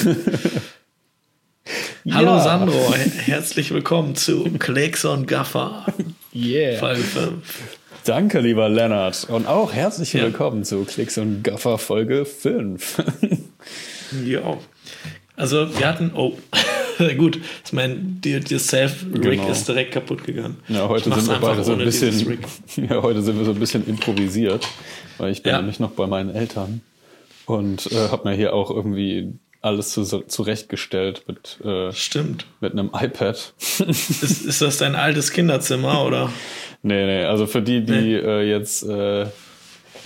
[2.10, 5.84] Hallo Sandro, herzlich willkommen zu Klecks und Gaffer.
[6.34, 6.78] Yeah.
[6.78, 7.34] Folge 5.
[8.04, 9.26] Danke, lieber Lennart.
[9.28, 10.22] Und auch herzlich ja.
[10.22, 13.02] willkommen zu Klicks und Gaffer Folge 5.
[14.24, 14.56] ja.
[15.36, 16.32] Also wir hatten, oh,
[17.18, 19.50] gut, ich meine, Do-It-Yourself-Rig genau.
[19.50, 20.56] ist direkt kaputt gegangen.
[20.68, 22.38] Ja, heute sind wir beide so ein bisschen,
[22.88, 24.66] ja, heute sind wir so ein bisschen improvisiert,
[25.18, 25.58] weil ich bin ja.
[25.58, 26.80] nämlich noch bei meinen Eltern
[27.44, 32.46] und äh, habe mir hier auch irgendwie alles zu, zurechtgestellt mit, äh, Stimmt.
[32.60, 33.52] mit einem iPad.
[33.86, 36.32] ist, ist das dein altes Kinderzimmer oder?
[36.82, 38.16] Nee, nee, also für die, die nee.
[38.16, 39.26] äh, jetzt äh,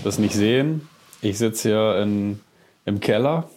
[0.03, 0.89] das nicht sehen,
[1.23, 2.41] ich sitze hier in,
[2.85, 3.49] im Keller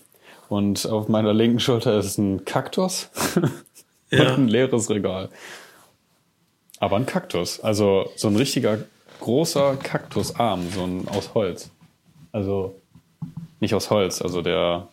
[0.49, 3.09] und auf meiner linken Schulter ist ein Kaktus
[4.11, 4.33] ja.
[4.33, 5.29] und ein leeres Regal.
[6.79, 8.79] Aber ein Kaktus, also so ein richtiger
[9.19, 11.71] großer Kaktusarm, so ein aus Holz.
[12.31, 12.75] Also
[13.59, 14.87] nicht aus Holz, also der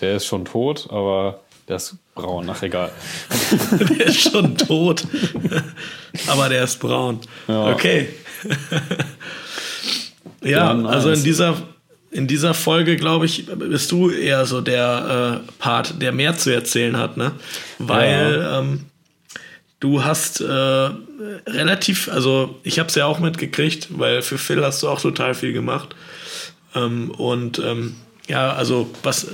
[0.00, 2.92] der ist schon tot, aber der ist braun, ach egal.
[3.98, 5.04] der ist schon tot,
[6.28, 7.20] aber der ist braun.
[7.48, 7.72] Ja.
[7.72, 8.08] Okay.
[10.42, 11.56] ja, also in dieser,
[12.10, 16.50] in dieser Folge, glaube ich, bist du eher so der äh, Part, der mehr zu
[16.50, 17.32] erzählen hat, ne?
[17.78, 18.60] Weil ja.
[18.60, 18.86] ähm,
[19.80, 20.90] du hast äh,
[21.46, 25.34] relativ, also ich habe es ja auch mitgekriegt, weil für Phil hast du auch total
[25.34, 25.94] viel gemacht.
[26.74, 27.96] Ähm, und ähm,
[28.28, 29.28] ja, also was,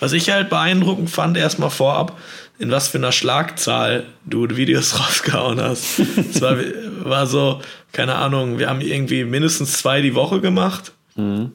[0.00, 2.18] was ich halt beeindruckend fand, erstmal vorab,
[2.58, 5.98] in was für einer Schlagzahl du Videos rausgehauen hast.
[5.98, 6.56] Es war,
[7.04, 7.60] war so,
[7.92, 10.92] keine Ahnung, wir haben irgendwie mindestens zwei die Woche gemacht.
[11.16, 11.52] Mhm.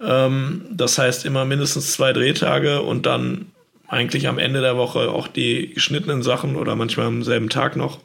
[0.00, 3.46] Ähm, das heißt immer mindestens zwei Drehtage und dann
[3.88, 8.00] eigentlich am Ende der Woche auch die geschnittenen Sachen oder manchmal am selben Tag noch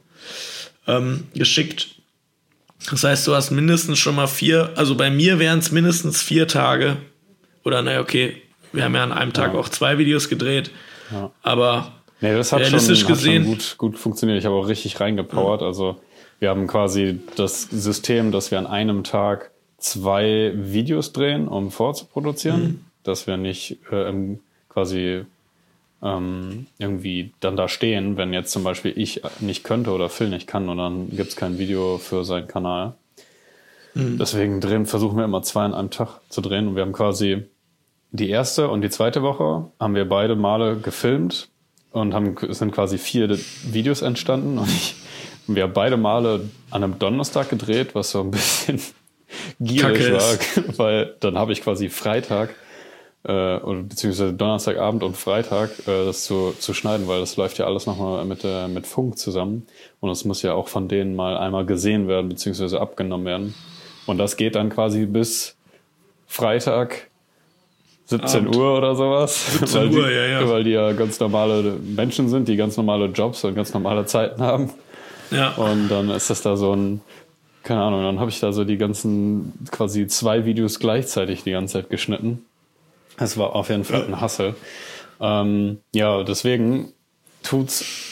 [0.87, 1.95] ähm, geschickt.
[2.89, 6.47] Das heißt, du hast mindestens schon mal vier, also bei mir wären es mindestens vier
[6.47, 6.97] Tage
[7.63, 9.59] oder naja, okay, wir haben ja an einem Tag ja.
[9.59, 10.71] auch zwei Videos gedreht.
[11.11, 11.31] Ja.
[11.41, 13.41] Aber nee, das hat realistisch schon, gesehen.
[13.43, 14.39] Hat schon gut, gut funktioniert.
[14.39, 15.61] Ich habe auch richtig reingepowert.
[15.61, 15.67] Ja.
[15.67, 15.99] Also
[16.39, 22.61] wir haben quasi das System, dass wir an einem Tag zwei Videos drehen, um vorzuproduzieren.
[22.61, 22.85] Mhm.
[23.03, 24.13] Dass wir nicht äh,
[24.69, 25.25] quasi
[26.03, 30.47] ähm, irgendwie dann da stehen, wenn jetzt zum Beispiel ich nicht könnte oder Phil nicht
[30.47, 32.93] kann und dann gibt es kein Video für seinen Kanal.
[33.93, 34.17] Mhm.
[34.17, 37.45] Deswegen drehen, versuchen wir immer zwei an einem Tag zu drehen und wir haben quasi
[38.11, 41.49] die erste und die zweite Woche haben wir beide Male gefilmt
[41.91, 44.95] und haben, es sind quasi vier Videos entstanden und ich,
[45.47, 48.81] wir haben beide Male an einem Donnerstag gedreht, was so ein bisschen
[49.59, 52.55] gierig war, weil dann habe ich quasi Freitag
[53.23, 57.65] äh, oder beziehungsweise Donnerstagabend und Freitag äh, das zu, zu schneiden, weil das läuft ja
[57.65, 59.67] alles nochmal mit, äh, mit Funk zusammen
[59.99, 63.55] und es muss ja auch von denen mal einmal gesehen werden beziehungsweise abgenommen werden.
[64.11, 65.55] Und das geht dann quasi bis
[66.27, 67.09] Freitag
[68.07, 68.55] 17 Abend.
[68.57, 69.59] Uhr oder sowas.
[69.59, 70.49] 17 Uhr, die, ja, ja.
[70.49, 74.41] Weil die ja ganz normale Menschen sind, die ganz normale Jobs und ganz normale Zeiten
[74.41, 74.69] haben.
[75.31, 75.51] Ja.
[75.51, 76.99] Und dann ist das da so ein,
[77.63, 81.81] keine Ahnung, dann habe ich da so die ganzen, quasi zwei Videos gleichzeitig die ganze
[81.81, 82.43] Zeit geschnitten.
[83.17, 84.55] Es war auf jeden Fall ein Hassel.
[85.21, 86.91] Ähm, ja, deswegen
[87.43, 88.10] tut's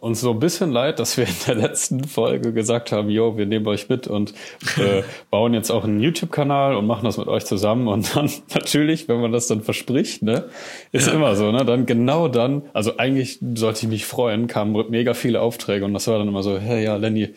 [0.00, 3.44] uns so ein bisschen leid, dass wir in der letzten Folge gesagt haben, jo, wir
[3.44, 4.32] nehmen euch mit und
[4.78, 7.86] äh, bauen jetzt auch einen YouTube-Kanal und machen das mit euch zusammen.
[7.86, 10.46] Und dann natürlich, wenn man das dann verspricht, ne,
[10.90, 11.12] ist ja.
[11.12, 15.42] immer so, ne, dann genau dann, also eigentlich sollte ich mich freuen, kamen mega viele
[15.42, 17.34] Aufträge und das war dann immer so, hey, ja, Lenny,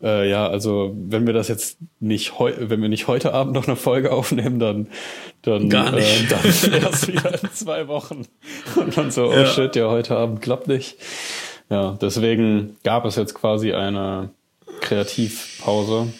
[0.00, 3.66] äh, ja, also wenn wir das jetzt nicht heute, wenn wir nicht heute Abend noch
[3.66, 4.88] eine Folge aufnehmen, dann
[5.42, 6.30] dann Gar nicht.
[6.32, 8.26] Äh, dann erst wieder in zwei Wochen
[8.76, 9.46] und dann so, oh ja.
[9.46, 10.96] shit, ja, heute Abend klappt nicht.
[11.68, 14.30] Ja, deswegen gab es jetzt quasi eine
[14.80, 16.12] Kreativpause,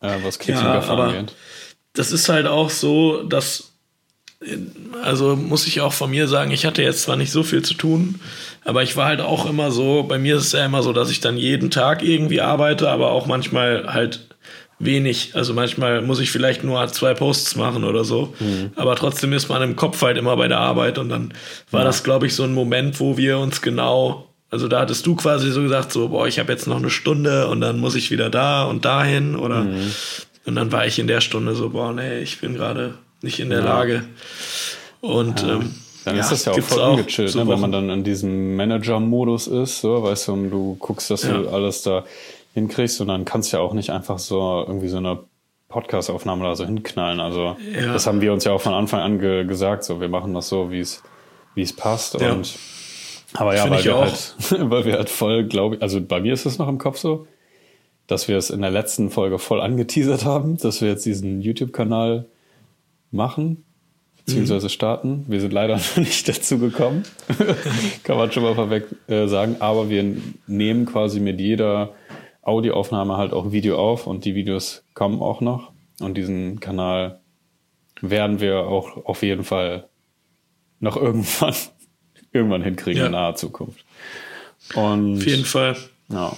[0.00, 1.34] äh, was Klicks ja, angeht.
[1.92, 3.72] Das ist halt auch so, dass,
[5.02, 7.74] also muss ich auch von mir sagen, ich hatte jetzt zwar nicht so viel zu
[7.74, 8.20] tun,
[8.64, 11.10] aber ich war halt auch immer so, bei mir ist es ja immer so, dass
[11.10, 14.28] ich dann jeden Tag irgendwie arbeite, aber auch manchmal halt
[14.78, 15.32] wenig.
[15.34, 18.34] Also manchmal muss ich vielleicht nur zwei Posts machen oder so.
[18.38, 18.70] Mhm.
[18.76, 20.98] Aber trotzdem ist man im Kopf halt immer bei der Arbeit.
[20.98, 21.34] Und dann
[21.70, 21.86] war ja.
[21.86, 25.50] das, glaube ich, so ein Moment, wo wir uns genau also da hattest du quasi
[25.50, 28.30] so gesagt, so, boah, ich habe jetzt noch eine Stunde und dann muss ich wieder
[28.30, 29.92] da und dahin oder mhm.
[30.46, 33.50] und dann war ich in der Stunde so, boah, nee, ich bin gerade nicht in
[33.50, 33.64] der ja.
[33.64, 34.04] Lage.
[35.00, 35.54] Und ja.
[35.54, 35.74] ähm,
[36.04, 39.48] dann ja, ist das ja auch voll ungechillt, ne, wenn man dann in diesem Manager-Modus
[39.48, 42.04] ist, so, weißt du, du guckst, dass du alles da
[42.54, 45.18] hinkriegst und dann kannst du ja auch nicht einfach so irgendwie so eine
[45.68, 47.20] Podcast-Aufnahme da so hinknallen.
[47.20, 50.32] Also das haben wir uns ja auch von Anfang an ge gesagt, so wir machen
[50.32, 51.02] das so, wie es
[51.54, 52.54] wie es passt und
[53.34, 54.34] aber ja, weil wir, halt,
[54.70, 57.26] weil wir halt voll, glaube ich, also bei mir ist es noch im Kopf so,
[58.06, 62.26] dass wir es in der letzten Folge voll angeteasert haben, dass wir jetzt diesen YouTube-Kanal
[63.10, 63.64] machen.
[64.16, 64.70] beziehungsweise mhm.
[64.70, 65.24] starten.
[65.28, 67.02] Wir sind leider noch nicht dazu gekommen,
[68.02, 69.56] kann man schon mal vorweg äh, sagen.
[69.60, 70.16] Aber wir
[70.46, 71.92] nehmen quasi mit jeder
[72.42, 75.72] Audioaufnahme halt auch Video auf und die Videos kommen auch noch.
[76.00, 77.20] Und diesen Kanal
[78.00, 79.88] werden wir auch auf jeden Fall
[80.80, 81.54] noch irgendwann,
[82.32, 83.06] irgendwann hinkriegen ja.
[83.06, 83.84] in naher Zukunft.
[84.74, 85.76] Und, auf jeden Fall.
[86.10, 86.36] Ja.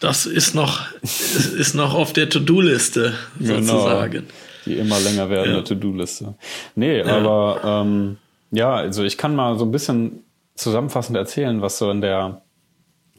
[0.00, 3.60] Das ist noch, ist noch auf der To-Do-Liste genau.
[3.60, 4.12] sozusagen.
[4.12, 4.26] Genau.
[4.66, 5.64] Die immer länger werdende ja.
[5.64, 6.34] To-Do-Liste.
[6.74, 7.06] Nee, ja.
[7.06, 8.18] aber ähm,
[8.50, 10.24] ja, also ich kann mal so ein bisschen
[10.54, 12.42] zusammenfassend erzählen, was so in der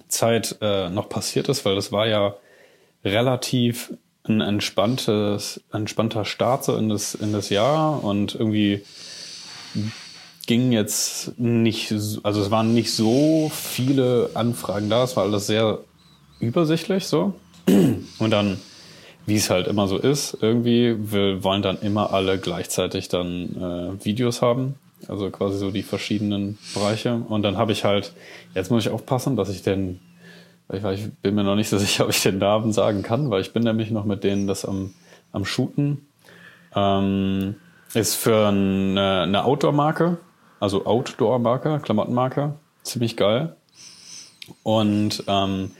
[0.08, 2.36] Zeit äh, noch passiert ist, weil das war ja
[3.04, 8.84] relativ ein entspanntes, entspannter Start so in das, in das Jahr und irgendwie
[10.48, 15.80] ging jetzt nicht, also es waren nicht so viele Anfragen da, es war alles sehr
[16.40, 17.34] übersichtlich so.
[17.68, 18.60] Und dann,
[19.26, 24.06] wie es halt immer so ist, irgendwie, wir wollen dann immer alle gleichzeitig dann äh,
[24.06, 24.76] Videos haben.
[25.08, 27.22] Also quasi so die verschiedenen Bereiche.
[27.28, 28.14] Und dann habe ich halt,
[28.56, 30.00] jetzt muss ich aufpassen, dass ich den,
[30.72, 33.42] ich, ich bin mir noch nicht so sicher, ob ich den Namen sagen kann, weil
[33.42, 34.94] ich bin nämlich noch mit denen das am,
[35.34, 36.08] am Shooten.
[36.74, 37.56] Ähm,
[37.94, 40.18] ist für eine, eine Outdoor-Marke,
[40.60, 43.56] also Outdoor-Marke, Klamottenmarke, ziemlich geil.
[44.64, 45.72] Und ähm,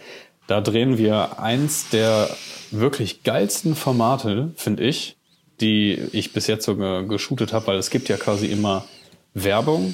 [0.48, 2.30] da drehen wir eins der
[2.72, 5.18] wirklich geilsten Formate, finde ich,
[5.62, 8.86] die ich bis jetzt so geshootet habe, weil es gibt ja quasi immer
[9.34, 9.94] Werbung,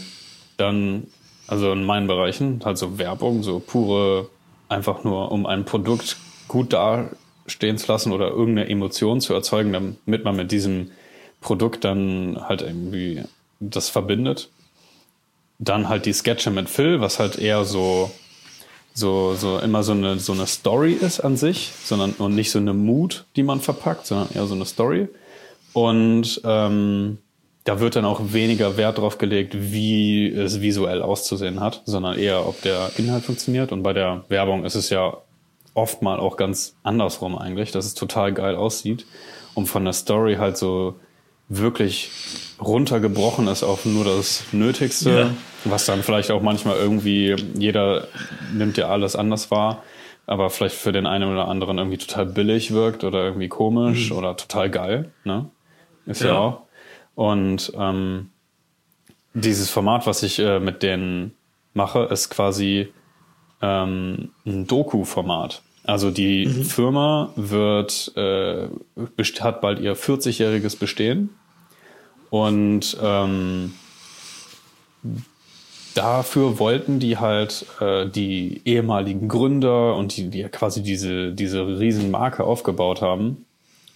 [0.58, 1.08] dann,
[1.48, 4.30] also in meinen Bereichen, halt so Werbung, so pure,
[4.70, 10.24] einfach nur um ein Produkt gut dastehen zu lassen oder irgendeine Emotion zu erzeugen, damit
[10.24, 10.92] man mit diesem
[11.42, 13.24] Produkt dann halt irgendwie
[13.60, 14.50] das verbindet.
[15.64, 18.12] Dann halt die Sketche mit Phil, was halt eher so
[18.94, 22.60] so, so immer so eine, so eine Story ist an sich, sondern und nicht so
[22.60, 25.08] eine Mut, die man verpackt, sondern eher so eine Story.
[25.74, 27.18] Und ähm,
[27.64, 32.48] da wird dann auch weniger Wert drauf gelegt, wie es visuell auszusehen hat, sondern eher,
[32.48, 33.72] ob der Inhalt funktioniert.
[33.72, 35.18] Und bei der Werbung ist es ja
[35.74, 39.08] oft mal auch ganz andersrum eigentlich, dass es total geil aussieht
[39.56, 40.96] und von der Story halt so
[41.50, 42.12] wirklich
[42.62, 45.30] runtergebrochen ist auf nur das Nötigste, ja.
[45.66, 48.08] Was dann vielleicht auch manchmal irgendwie, jeder
[48.54, 49.84] nimmt ja alles anders wahr,
[50.26, 54.18] aber vielleicht für den einen oder anderen irgendwie total billig wirkt oder irgendwie komisch mhm.
[54.18, 55.50] oder total geil, ne?
[56.06, 56.62] Ist ja, ja auch.
[57.16, 58.30] Und ähm,
[59.34, 61.34] dieses Format, was ich äh, mit denen
[61.74, 62.92] mache, ist quasi
[63.62, 65.62] ähm, ein Doku-Format.
[65.86, 66.64] Also die mhm.
[66.64, 68.68] Firma wird, äh,
[69.42, 71.30] hat bald ihr 40-jähriges Bestehen
[72.30, 73.74] und ähm,
[75.96, 82.44] dafür wollten die halt äh, die ehemaligen Gründer und die, die quasi diese, diese Riesenmarke
[82.44, 83.46] aufgebaut haben,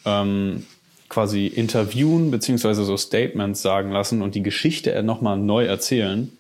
[0.06, 0.66] ähm,
[1.10, 6.32] quasi interviewen beziehungsweise so Statements sagen lassen und die Geschichte nochmal neu erzählen,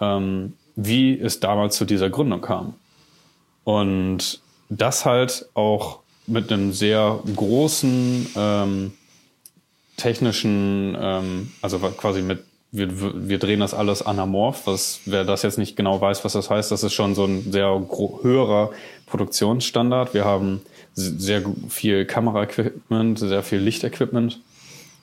[0.00, 2.74] ähm, wie es damals zu dieser Gründung kam.
[3.64, 8.92] Und das halt auch mit einem sehr großen ähm,
[9.96, 15.58] technischen, ähm, also quasi mit, wir, wir drehen das alles anamorph, was, wer das jetzt
[15.58, 17.80] nicht genau weiß, was das heißt, das ist schon so ein sehr
[18.22, 18.70] höherer
[19.06, 20.14] Produktionsstandard.
[20.14, 20.62] Wir haben
[20.94, 24.40] sehr viel Kameraequipment, sehr viel Lichtequipment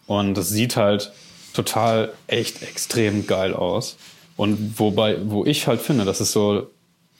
[0.08, 1.12] und das sieht halt
[1.54, 3.98] total echt extrem geil aus.
[4.36, 6.68] Und wobei, wo ich halt finde, das ist so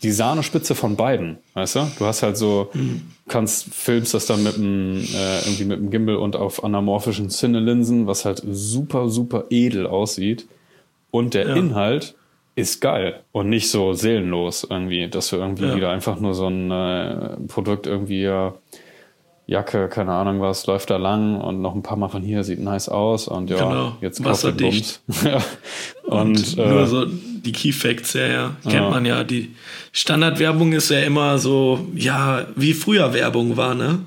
[0.04, 1.92] die Sahnespitze von beiden, weißt du?
[1.98, 2.70] Du hast halt so,
[3.28, 8.06] kannst filmst das dann mit dem äh, irgendwie mit dem Gimbal und auf anamorphischen Cinelinsen,
[8.06, 10.46] was halt super super edel aussieht
[11.10, 11.56] und der ja.
[11.56, 12.16] Inhalt
[12.56, 15.76] ist geil und nicht so seelenlos irgendwie, dass du irgendwie ja.
[15.76, 18.54] wieder einfach nur so ein äh, Produkt irgendwie ja
[19.46, 22.60] Jacke, keine Ahnung was, läuft da lang und noch ein paar Mal von hier sieht
[22.60, 23.98] nice aus und ja, genau.
[24.02, 25.02] jetzt wasserdicht.
[25.26, 25.42] ja.
[26.04, 27.06] Und, und äh, nur so
[27.44, 28.90] die Key Facts, ja, ja, kennt ja.
[28.90, 29.24] man ja.
[29.24, 29.54] Die
[29.92, 34.00] Standardwerbung ist ja immer so, ja, wie früher Werbung war, ne?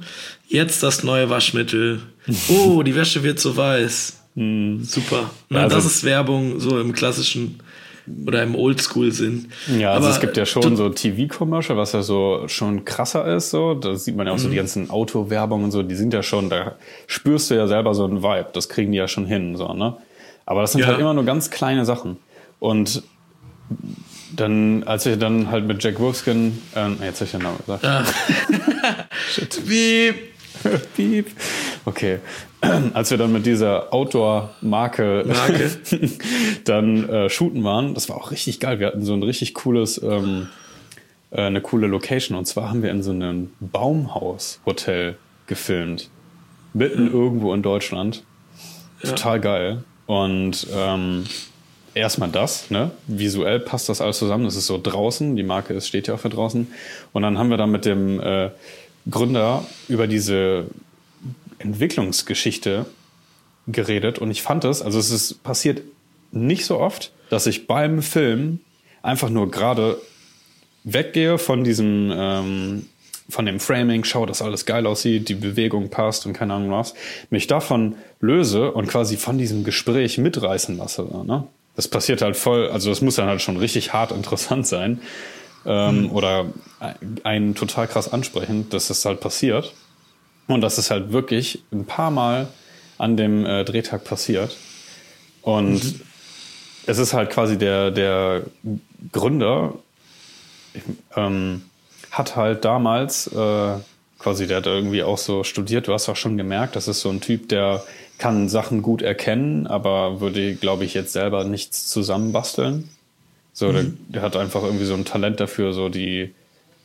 [0.49, 2.00] Jetzt das neue Waschmittel.
[2.49, 4.21] Oh, die Wäsche wird so weiß.
[4.35, 4.83] Hm.
[4.83, 5.31] Super.
[5.49, 7.61] Na, also, das ist Werbung so im klassischen
[8.26, 9.47] oder im Oldschool-Sinn.
[9.78, 13.50] Ja, also Aber es gibt ja schon so TV-Commercial, was ja so schon krasser ist.
[13.50, 14.59] So, da sieht man ja auch so die mhm.
[14.59, 15.83] ganzen Autowerbungen und so.
[15.83, 16.76] Die sind ja schon, da
[17.07, 18.49] spürst du ja selber so einen Vibe.
[18.52, 19.97] Das kriegen die ja schon hin, so ne.
[20.47, 20.88] Aber das sind ja.
[20.88, 22.16] halt immer nur ganz kleine Sachen.
[22.61, 23.02] Und
[24.35, 27.85] dann, als ich dann halt mit Jack Wolfskin, ähm, jetzt habe ich den Namen gesagt.
[27.85, 28.04] Ja.
[29.30, 29.66] Shit.
[29.66, 30.16] Piep.
[30.94, 31.26] Piep.
[31.85, 32.18] Okay.
[32.94, 35.70] als wir dann mit dieser Outdoor-Marke Marke.
[36.64, 38.80] dann äh, shooten waren, das war auch richtig geil.
[38.80, 40.49] Wir hatten so ein richtig cooles, ähm,
[41.30, 42.37] äh, eine coole Location.
[42.37, 46.11] Und zwar haben wir in so einem Baumhaus-Hotel gefilmt.
[46.73, 47.14] Mitten mhm.
[47.14, 48.25] irgendwo in Deutschland.
[49.02, 49.85] total geil.
[50.06, 51.25] Und ähm,
[51.97, 52.91] erstmal das, ne?
[53.07, 54.45] Visuell passt das alles zusammen.
[54.45, 56.69] Das ist so draußen, die Marke ist, steht ja auch für draußen.
[57.12, 58.50] Und dann haben wir dann mit dem äh,
[59.11, 60.67] Gründer über diese
[61.59, 62.87] Entwicklungsgeschichte
[63.67, 65.83] geredet und ich fand es, also es ist passiert
[66.31, 68.61] nicht so oft, dass ich beim Film
[69.03, 70.00] einfach nur gerade
[70.85, 72.87] weggehe von diesem ähm,
[73.29, 76.95] von dem Framing, schaue, dass alles geil aussieht, die Bewegung passt und keine Ahnung was,
[77.31, 81.03] mich davon löse und quasi von diesem Gespräch mitreißen lasse.
[81.03, 81.45] Ne?
[81.76, 85.00] Das passiert halt voll, also das muss dann halt schon richtig hart interessant sein
[85.66, 86.11] ähm, mhm.
[86.12, 86.47] oder
[87.23, 89.75] einen total krass ansprechen, dass das halt passiert.
[90.47, 92.49] Und das ist halt wirklich ein paar Mal
[92.99, 94.56] an dem äh, Drehtag passiert.
[95.42, 96.00] Und mhm.
[96.87, 98.42] es ist halt quasi der, der
[99.12, 99.75] Gründer,
[100.73, 100.83] ich,
[101.16, 101.62] ähm,
[102.11, 103.75] hat halt damals, äh,
[104.18, 107.11] quasi, der hat irgendwie auch so studiert, du hast auch schon gemerkt, das ist so
[107.11, 107.85] ein Typ, der
[108.18, 112.88] kann Sachen gut erkennen, aber würde, glaube ich, jetzt selber nichts zusammenbasteln.
[113.52, 113.99] So, mhm.
[114.08, 116.35] der, hat einfach irgendwie so ein Talent dafür, so die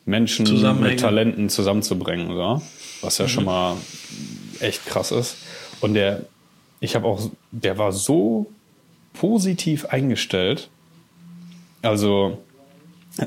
[0.06, 0.46] Menschen
[0.82, 2.62] mit Talenten zusammenzubringen, so.
[3.02, 3.30] was ja mhm.
[3.30, 3.78] schon mal
[4.60, 5.38] echt krass ist.
[5.80, 6.22] Und der,
[6.80, 8.48] ich habe auch, der war so
[9.14, 10.70] positiv eingestellt.
[11.82, 12.38] Also,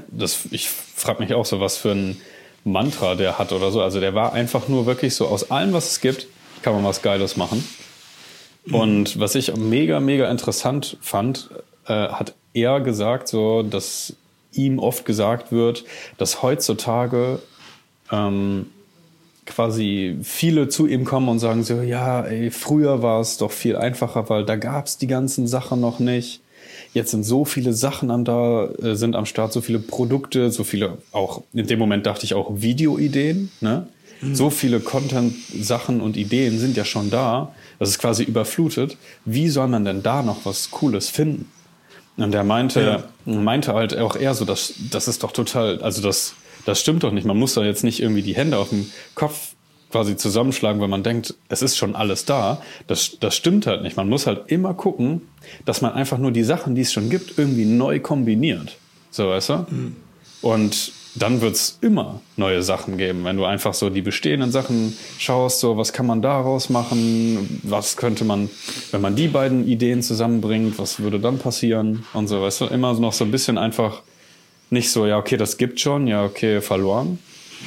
[0.09, 2.21] das, ich frage mich auch so, was für ein
[2.65, 3.83] Mantra der hat oder so.
[3.83, 6.27] Also der war einfach nur wirklich so, aus allem, was es gibt,
[6.63, 7.63] kann man was Geiles machen.
[8.73, 11.51] Und was ich mega, mega interessant fand,
[11.87, 14.15] äh, hat er gesagt, so, dass
[14.53, 15.85] ihm oft gesagt wird,
[16.17, 17.41] dass heutzutage
[18.11, 18.67] ähm,
[19.47, 23.77] quasi viele zu ihm kommen und sagen so, ja, ey, früher war es doch viel
[23.77, 26.41] einfacher, weil da gab es die ganzen Sachen noch nicht.
[26.95, 30.65] Jetzt sind so viele Sachen am da, äh, sind am Start, so viele Produkte, so
[30.65, 33.89] viele auch, in dem Moment dachte ich auch Videoideen, ne?
[34.21, 34.35] Mhm.
[34.35, 37.53] So viele Content-Sachen und Ideen sind ja schon da.
[37.79, 38.97] Das ist quasi überflutet.
[39.25, 41.51] Wie soll man denn da noch was Cooles finden?
[42.17, 43.35] Und er meinte, ja.
[43.35, 47.13] meinte halt auch eher so, dass das ist doch total, also das das stimmt doch
[47.13, 47.27] nicht.
[47.27, 49.55] Man muss da jetzt nicht irgendwie die Hände auf dem Kopf
[49.91, 52.61] quasi zusammenschlagen, weil man denkt, es ist schon alles da.
[52.87, 53.97] Das, das stimmt halt nicht.
[53.97, 55.23] Man muss halt immer gucken,
[55.65, 58.77] dass man einfach nur die Sachen, die es schon gibt, irgendwie neu kombiniert.
[59.11, 59.67] So, weißt du?
[59.71, 59.97] Mhm.
[60.45, 63.25] Und dann wird's immer neue Sachen geben.
[63.25, 67.97] Wenn du einfach so die bestehenden Sachen schaust, so was kann man daraus machen, was
[67.97, 68.51] könnte man,
[68.91, 72.93] wenn man die beiden Ideen zusammenbringt, was würde dann passieren und so, weißt du, immer
[72.93, 74.03] noch so ein bisschen einfach
[74.69, 77.19] nicht so, ja, okay, das gibt schon, ja, okay, verloren,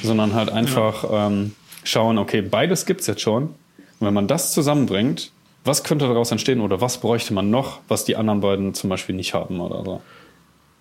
[0.04, 1.26] sondern halt einfach ja.
[1.26, 3.44] ähm, schauen, okay, beides gibt's jetzt schon.
[3.44, 5.32] Und wenn man das zusammenbringt,
[5.64, 9.16] was könnte daraus entstehen oder was bräuchte man noch, was die anderen beiden zum Beispiel
[9.16, 10.00] nicht haben oder so.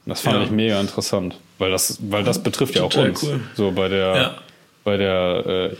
[0.08, 0.44] Das fand ja.
[0.44, 3.22] ich mega interessant, weil das, weil das betrifft ja auch uns.
[3.22, 3.42] Cool.
[3.56, 4.38] So bei der, ja.
[4.86, 5.74] bei der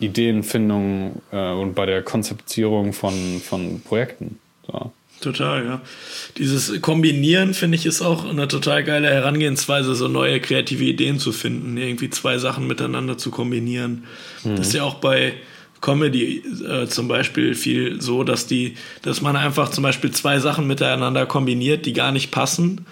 [0.00, 4.38] äh, Ideenfindung äh, und bei der Konzeptierung von, von Projekten.
[4.66, 4.92] So.
[5.20, 5.80] Total, ja.
[6.38, 11.32] Dieses Kombinieren, finde ich, ist auch eine total geile Herangehensweise, so neue kreative Ideen zu
[11.32, 14.04] finden, irgendwie zwei Sachen miteinander zu kombinieren.
[14.44, 14.56] Mhm.
[14.56, 15.34] Das ist ja auch bei
[15.80, 20.68] Comedy äh, zum Beispiel viel so, dass die, dass man einfach zum Beispiel zwei Sachen
[20.68, 22.86] miteinander kombiniert, die gar nicht passen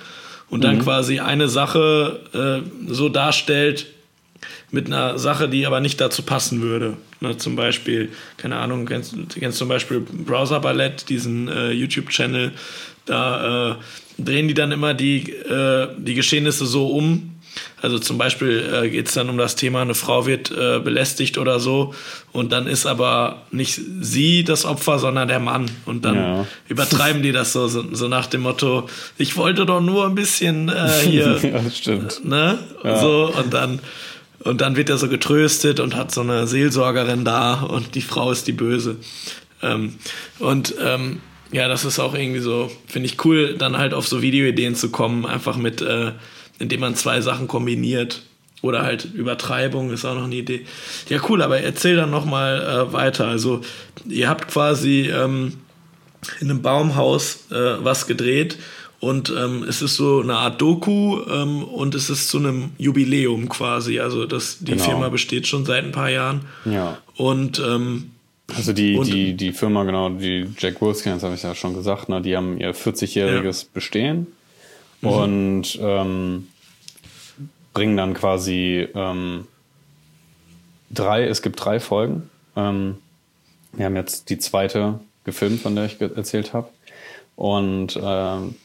[0.50, 0.83] und dann mhm.
[0.83, 3.87] quasi eine Sache äh, so darstellt,
[4.71, 6.97] mit einer Sache, die aber nicht dazu passen würde.
[7.21, 12.52] Ne, zum Beispiel, keine Ahnung, kennst, kennst zum Beispiel Browser Ballett, diesen äh, YouTube-Channel,
[13.04, 13.75] da äh,
[14.23, 17.29] drehen die dann immer die, äh, die Geschehnisse so um.
[17.83, 21.38] Also zum Beispiel äh, geht es dann um das Thema, eine Frau wird äh, belästigt
[21.38, 21.95] oder so
[22.33, 25.71] und dann ist aber nicht sie das Opfer, sondern der Mann.
[25.87, 26.47] Und dann ja.
[26.69, 28.88] übertreiben die das so, so, so, nach dem Motto,
[29.19, 31.38] ich wollte doch nur ein bisschen äh, hier.
[31.42, 32.25] ja, das stimmt.
[32.25, 32.59] Ne?
[32.85, 33.00] Ja.
[33.00, 33.80] So, und dann
[34.42, 38.30] und dann wird er so getröstet und hat so eine Seelsorgerin da und die Frau
[38.30, 38.97] ist die Böse.
[39.62, 39.97] Ähm,
[40.38, 41.21] und ähm,
[41.52, 44.90] ja, das ist auch irgendwie so, finde ich cool, dann halt auf so Videoideen zu
[44.90, 46.12] kommen, einfach mit, äh,
[46.61, 48.23] indem man zwei Sachen kombiniert.
[48.62, 50.67] Oder halt Übertreibung ist auch noch eine Idee.
[51.09, 53.26] Ja, cool, aber erzähl dann nochmal äh, weiter.
[53.26, 53.62] Also,
[54.07, 55.55] ihr habt quasi ähm,
[56.40, 58.59] in einem Baumhaus äh, was gedreht
[59.00, 63.49] und ähm, es ist so eine Art Doku ähm, und es ist zu einem Jubiläum
[63.49, 63.99] quasi.
[63.99, 64.85] Also das, die genau.
[64.85, 66.43] Firma besteht schon seit ein paar Jahren.
[66.67, 66.99] Ja.
[67.17, 68.11] Und ähm,
[68.55, 71.73] also die, und, die, die Firma, genau, die Jack Wolfskin, das habe ich ja schon
[71.73, 73.69] gesagt, ne, die haben ihr 40-jähriges ja.
[73.73, 74.26] Bestehen
[75.00, 75.09] mhm.
[75.09, 76.49] und ähm,
[77.73, 79.47] bringen dann quasi ähm,
[80.90, 82.30] drei, es gibt drei Folgen.
[82.57, 82.99] Ähm,
[83.73, 86.69] wir haben jetzt die zweite gefilmt, von der ich erzählt habe.
[87.37, 88.57] Und ähm,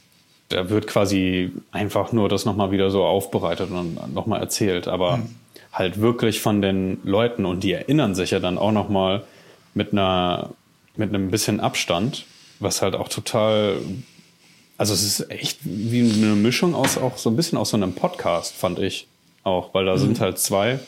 [0.50, 5.36] da wird quasi einfach nur das nochmal wieder so aufbereitet und nochmal erzählt, aber mhm.
[5.72, 9.24] halt wirklich von den Leuten und die erinnern sich ja dann auch nochmal
[9.74, 10.51] mit einer,
[10.96, 12.25] mit einem bisschen Abstand
[12.60, 13.77] was halt auch total,
[14.77, 17.94] also es ist echt wie eine Mischung aus auch so ein bisschen aus so einem
[17.94, 19.08] Podcast, fand ich
[19.44, 20.00] auch, weil da mhm.
[20.00, 20.79] sind halt zwei,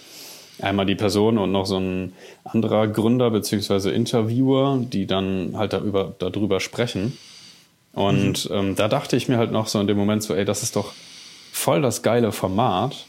[0.60, 2.14] einmal die Person und noch so ein
[2.44, 7.18] anderer Gründer beziehungsweise Interviewer, die dann halt darüber, darüber sprechen.
[7.94, 8.56] Und mhm.
[8.56, 10.76] ähm, da dachte ich mir halt noch so in dem Moment so, ey, das ist
[10.76, 10.94] doch
[11.52, 13.06] voll das geile Format,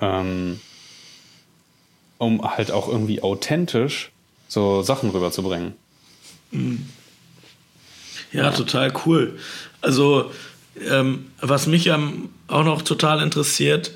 [0.00, 0.60] ähm,
[2.18, 4.12] um halt auch irgendwie authentisch
[4.48, 5.74] so Sachen rüberzubringen.
[6.52, 6.88] Mhm.
[8.36, 9.38] Ja, total cool.
[9.80, 10.30] Also,
[10.90, 13.92] ähm, was mich ähm, auch noch total interessiert,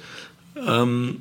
[0.67, 1.21] ähm,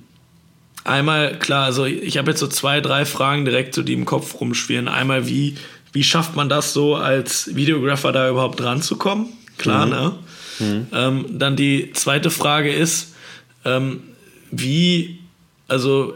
[0.83, 4.39] einmal, klar, also ich habe jetzt so zwei, drei Fragen direkt, so die im Kopf
[4.39, 4.87] rumschwirren.
[4.87, 5.55] Einmal, wie,
[5.91, 9.27] wie schafft man das so, als Videographer da überhaupt ranzukommen?
[9.57, 9.91] Klar, mhm.
[9.91, 10.13] ne?
[10.59, 10.87] Mhm.
[10.93, 13.15] Ähm, dann die zweite Frage ist,
[13.65, 14.01] ähm,
[14.51, 15.19] wie,
[15.67, 16.15] also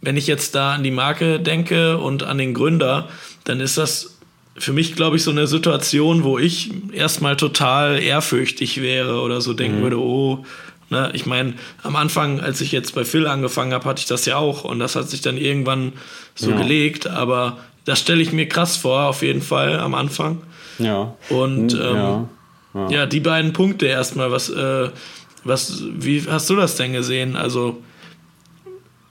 [0.00, 3.08] wenn ich jetzt da an die Marke denke und an den Gründer,
[3.44, 4.17] dann ist das
[4.58, 9.54] für mich, glaube ich, so eine Situation, wo ich erstmal total ehrfürchtig wäre oder so
[9.54, 9.82] denken mhm.
[9.82, 10.44] würde, oh,
[10.90, 14.26] ne, ich meine, am Anfang, als ich jetzt bei Phil angefangen habe, hatte ich das
[14.26, 15.92] ja auch und das hat sich dann irgendwann
[16.34, 16.56] so ja.
[16.56, 20.42] gelegt, aber das stelle ich mir krass vor, auf jeden Fall am Anfang.
[20.78, 21.14] Ja.
[21.30, 22.28] Und ähm, ja.
[22.74, 22.90] Ja.
[22.90, 23.06] ja.
[23.06, 24.90] die beiden Punkte erstmal, was, äh,
[25.44, 27.36] was, wie hast du das denn gesehen?
[27.36, 27.82] Also,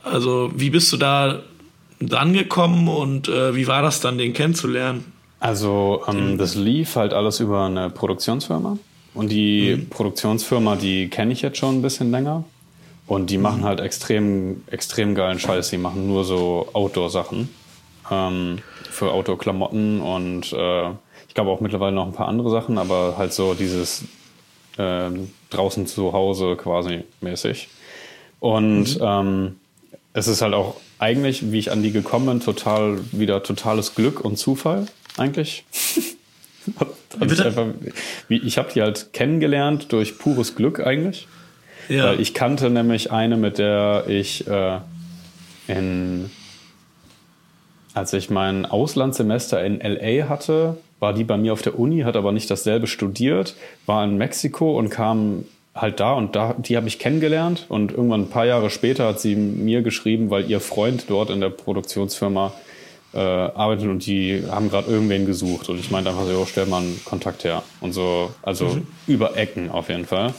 [0.03, 1.41] also wie bist du da
[1.99, 5.16] dran gekommen und äh, wie war das dann, den kennenzulernen?
[5.39, 8.77] Also ähm, das lief halt alles über eine Produktionsfirma.
[9.13, 9.89] Und die mhm.
[9.89, 12.43] Produktionsfirma, die kenne ich jetzt schon ein bisschen länger.
[13.07, 13.65] Und die machen mhm.
[13.65, 15.69] halt extrem, extrem geilen Scheiß.
[15.69, 17.49] Die machen nur so Outdoor-Sachen
[18.11, 20.89] ähm, für Outdoor-Klamotten und äh,
[21.27, 24.03] ich glaube auch mittlerweile noch ein paar andere Sachen, aber halt so dieses
[24.77, 25.09] äh,
[25.49, 27.69] draußen zu Hause quasi mäßig.
[28.39, 29.01] Und mhm.
[29.01, 29.55] ähm,
[30.13, 34.21] es ist halt auch eigentlich, wie ich an die gekommen bin, total wieder totales Glück
[34.21, 35.65] und Zufall eigentlich.
[37.21, 37.67] ich einfach,
[38.29, 41.27] ich habe die halt kennengelernt durch pures Glück eigentlich.
[41.89, 42.05] Ja.
[42.05, 44.79] Weil ich kannte nämlich eine, mit der ich äh,
[45.67, 46.29] in
[47.97, 52.15] als ich mein Auslandssemester in LA hatte, war die bei mir auf der Uni, hat
[52.15, 56.87] aber nicht dasselbe studiert, war in Mexiko und kam halt da und da, die habe
[56.87, 61.05] ich kennengelernt und irgendwann ein paar Jahre später hat sie mir geschrieben, weil ihr Freund
[61.07, 62.53] dort in der Produktionsfirma
[63.17, 65.69] äh, arbeitet und die haben gerade irgendwen gesucht.
[65.69, 67.63] Und ich meinte einfach so, jo, stell mal einen Kontakt her.
[67.81, 68.87] Und so, also mhm.
[69.07, 70.35] über Ecken auf jeden Fall.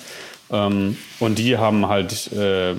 [0.50, 2.76] Ähm, und die haben halt äh,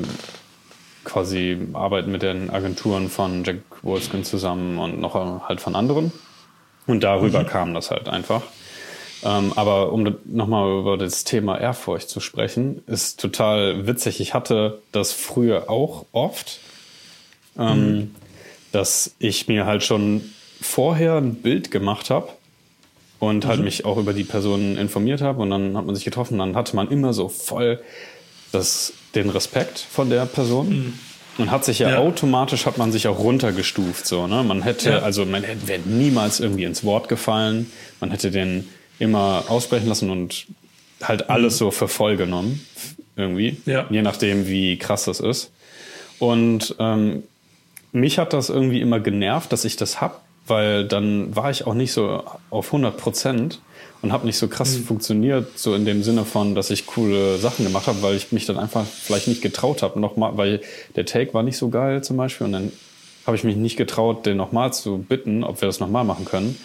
[1.04, 5.16] quasi arbeiten mit den Agenturen von Jack Wolfskin zusammen und noch
[5.48, 6.14] halt von anderen.
[6.88, 7.48] Und darüber mhm.
[7.48, 8.44] kam das halt einfach.
[9.22, 14.22] Ähm, aber um nochmal über das Thema Ehrfurcht zu sprechen, ist total witzig.
[14.22, 16.60] Ich hatte das früher auch oft.
[17.58, 18.16] Ähm, mhm
[18.72, 20.22] dass ich mir halt schon
[20.62, 22.30] vorher ein Bild gemacht habe
[23.20, 23.66] und halt mhm.
[23.66, 26.76] mich auch über die Person informiert habe und dann hat man sich getroffen, dann hatte
[26.76, 27.80] man immer so voll
[28.52, 30.70] das, den Respekt von der Person.
[30.70, 30.94] Mhm.
[31.38, 34.44] Und hat sich ja, ja, automatisch hat man sich auch runtergestuft so, ne?
[34.44, 35.00] Man hätte ja.
[35.00, 37.72] also man hätte wäre niemals irgendwie ins Wort gefallen.
[38.02, 38.68] Man hätte den
[39.00, 40.48] immer aussprechen lassen und
[41.02, 41.58] halt alles mhm.
[41.58, 42.66] so für voll genommen
[43.16, 43.86] irgendwie, ja.
[43.90, 45.52] je nachdem wie krass das ist.
[46.20, 47.24] Und ähm,
[47.92, 51.74] mich hat das irgendwie immer genervt, dass ich das hab, weil dann war ich auch
[51.74, 53.62] nicht so auf 100 Prozent
[54.02, 54.84] und habe nicht so krass mhm.
[54.84, 58.46] funktioniert, so in dem Sinne von, dass ich coole Sachen gemacht habe, weil ich mich
[58.46, 60.62] dann einfach vielleicht nicht getraut habe, nochmal, weil
[60.96, 62.72] der Take war nicht so geil zum Beispiel und dann
[63.26, 66.58] habe ich mich nicht getraut, den nochmal zu bitten, ob wir das nochmal machen können.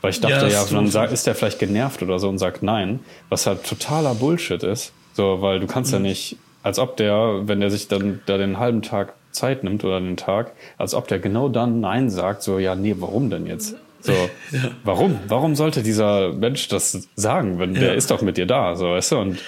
[0.00, 2.62] Weil ich dachte, ja, ja dann sagt, ist der vielleicht genervt oder so und sagt
[2.62, 4.92] nein, was halt totaler Bullshit ist.
[5.14, 5.96] So, weil du kannst mhm.
[5.96, 9.84] ja nicht, als ob der, wenn der sich dann da den halben Tag Zeit nimmt
[9.84, 13.46] oder den Tag, als ob der genau dann Nein sagt, so, ja, nee, warum denn
[13.46, 13.76] jetzt?
[14.00, 14.70] So, ja.
[14.84, 15.18] warum?
[15.28, 17.80] Warum sollte dieser Mensch das sagen, wenn ja.
[17.80, 19.18] der ist doch mit dir da, so, weißt du?
[19.18, 19.38] Und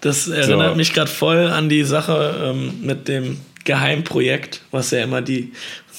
[0.00, 0.76] das erinnert so.
[0.76, 5.52] mich gerade voll an die Sache ähm, mit dem Geheimprojekt, was ja immer die,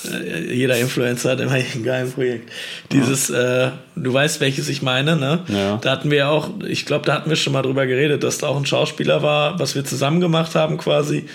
[0.06, 2.52] äh, jeder Influencer hat immer ein Geheimprojekt.
[2.92, 5.40] Dieses, äh, du weißt, welches ich meine, ne?
[5.48, 5.78] Ja.
[5.78, 8.40] Da hatten wir ja auch, ich glaube, da hatten wir schon mal drüber geredet, dass
[8.40, 11.26] da auch ein Schauspieler war, was wir zusammen gemacht haben quasi.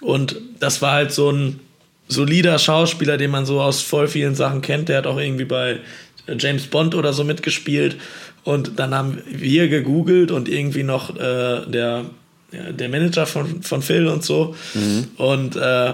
[0.00, 1.60] Und das war halt so ein
[2.08, 4.88] solider Schauspieler, den man so aus voll vielen Sachen kennt.
[4.88, 5.78] Der hat auch irgendwie bei
[6.38, 7.96] James Bond oder so mitgespielt.
[8.44, 12.04] Und dann haben wir gegoogelt und irgendwie noch äh, der,
[12.52, 14.54] der Manager von, von Phil und so.
[14.74, 15.08] Mhm.
[15.16, 15.92] Und äh,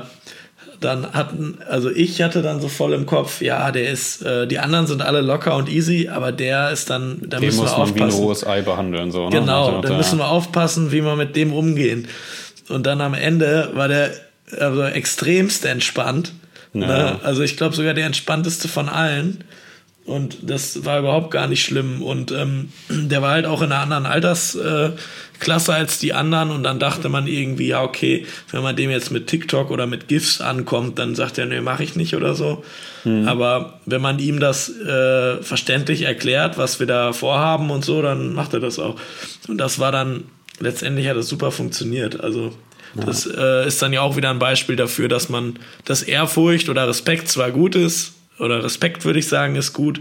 [0.81, 4.59] dann hatten, also ich hatte dann so voll im Kopf, ja, der ist, äh, die
[4.59, 7.97] anderen sind alle locker und easy, aber der ist dann, da müssen muss wir aufpassen.
[7.97, 9.29] wie ein rohes Ei behandeln, so.
[9.29, 9.41] Ne?
[9.41, 12.09] Genau, da müssen wir aufpassen, wie wir mit dem umgehen.
[12.69, 14.13] Und dann am Ende war der
[14.59, 16.33] also extremst entspannt.
[16.73, 17.21] Ne?
[17.23, 19.45] Also ich glaube sogar der entspannteste von allen.
[20.05, 22.01] Und das war überhaupt gar nicht schlimm.
[22.01, 26.51] Und ähm, der war halt auch in einer anderen Altersklasse äh, als die anderen.
[26.51, 30.07] Und dann dachte man irgendwie, ja, okay, wenn man dem jetzt mit TikTok oder mit
[30.07, 32.63] GIFs ankommt, dann sagt er, nee, mache ich nicht oder so.
[33.05, 33.27] Mhm.
[33.27, 38.33] Aber wenn man ihm das äh, verständlich erklärt, was wir da vorhaben und so, dann
[38.33, 38.97] macht er das auch.
[39.49, 40.25] Und das war dann,
[40.59, 42.21] letztendlich hat das super funktioniert.
[42.21, 42.53] Also
[42.95, 46.89] das äh, ist dann ja auch wieder ein Beispiel dafür, dass man, dass Ehrfurcht oder
[46.89, 50.01] Respekt zwar gut ist, oder Respekt würde ich sagen, ist gut.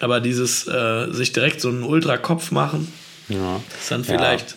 [0.00, 2.92] Aber dieses äh, sich direkt so einen Ultra-Kopf machen,
[3.28, 3.60] ja.
[3.80, 4.52] ist dann vielleicht.
[4.52, 4.56] Ja.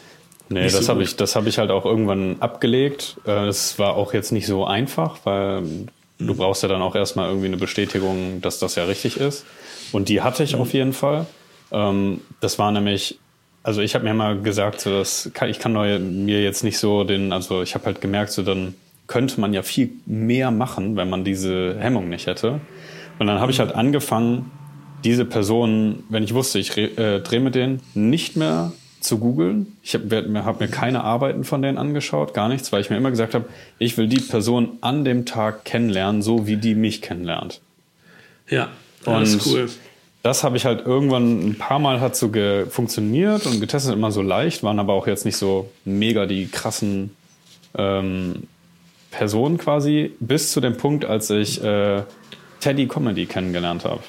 [0.50, 3.18] Nee, das so habe ich, das habe ich halt auch irgendwann abgelegt.
[3.26, 5.88] Es äh, war auch jetzt nicht so einfach, weil mhm.
[6.20, 9.46] du brauchst ja dann auch erstmal irgendwie eine Bestätigung, dass das ja richtig ist.
[9.92, 10.62] Und die hatte ich mhm.
[10.62, 11.28] auf jeden Fall.
[11.72, 13.20] Ähm, das war nämlich,
[13.68, 17.34] also ich habe mir mal gesagt, so dass ich kann mir jetzt nicht so den,
[17.34, 18.76] also ich habe halt gemerkt, so dann
[19.08, 22.62] könnte man ja viel mehr machen, wenn man diese Hemmung nicht hätte.
[23.20, 24.50] Und dann habe ich halt angefangen,
[25.04, 29.76] diese Personen, wenn ich wusste, ich äh, drehe mit denen, nicht mehr zu googeln.
[29.84, 32.96] Ich habe mir, hab mir keine Arbeiten von denen angeschaut, gar nichts, weil ich mir
[32.96, 33.50] immer gesagt habe,
[33.80, 37.60] ich will die Person an dem Tag kennenlernen, so wie die mich kennenlernt.
[38.50, 38.70] Ja,
[39.04, 39.70] das und ist cool.
[40.28, 42.30] Das habe ich halt irgendwann ein paar Mal hat so
[42.70, 47.16] funktioniert und getestet, immer so leicht, waren aber auch jetzt nicht so mega die krassen
[47.78, 48.44] ähm,
[49.10, 52.04] Personen quasi, bis zu dem Punkt, als ich äh,
[52.60, 54.02] Teddy Comedy kennengelernt habe.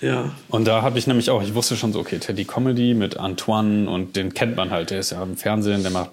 [0.00, 0.32] Ja.
[0.48, 3.88] Und da habe ich nämlich auch, ich wusste schon so, okay, Teddy Comedy mit Antoine
[3.88, 6.10] und den kennt man halt, der ist ja im Fernsehen, der macht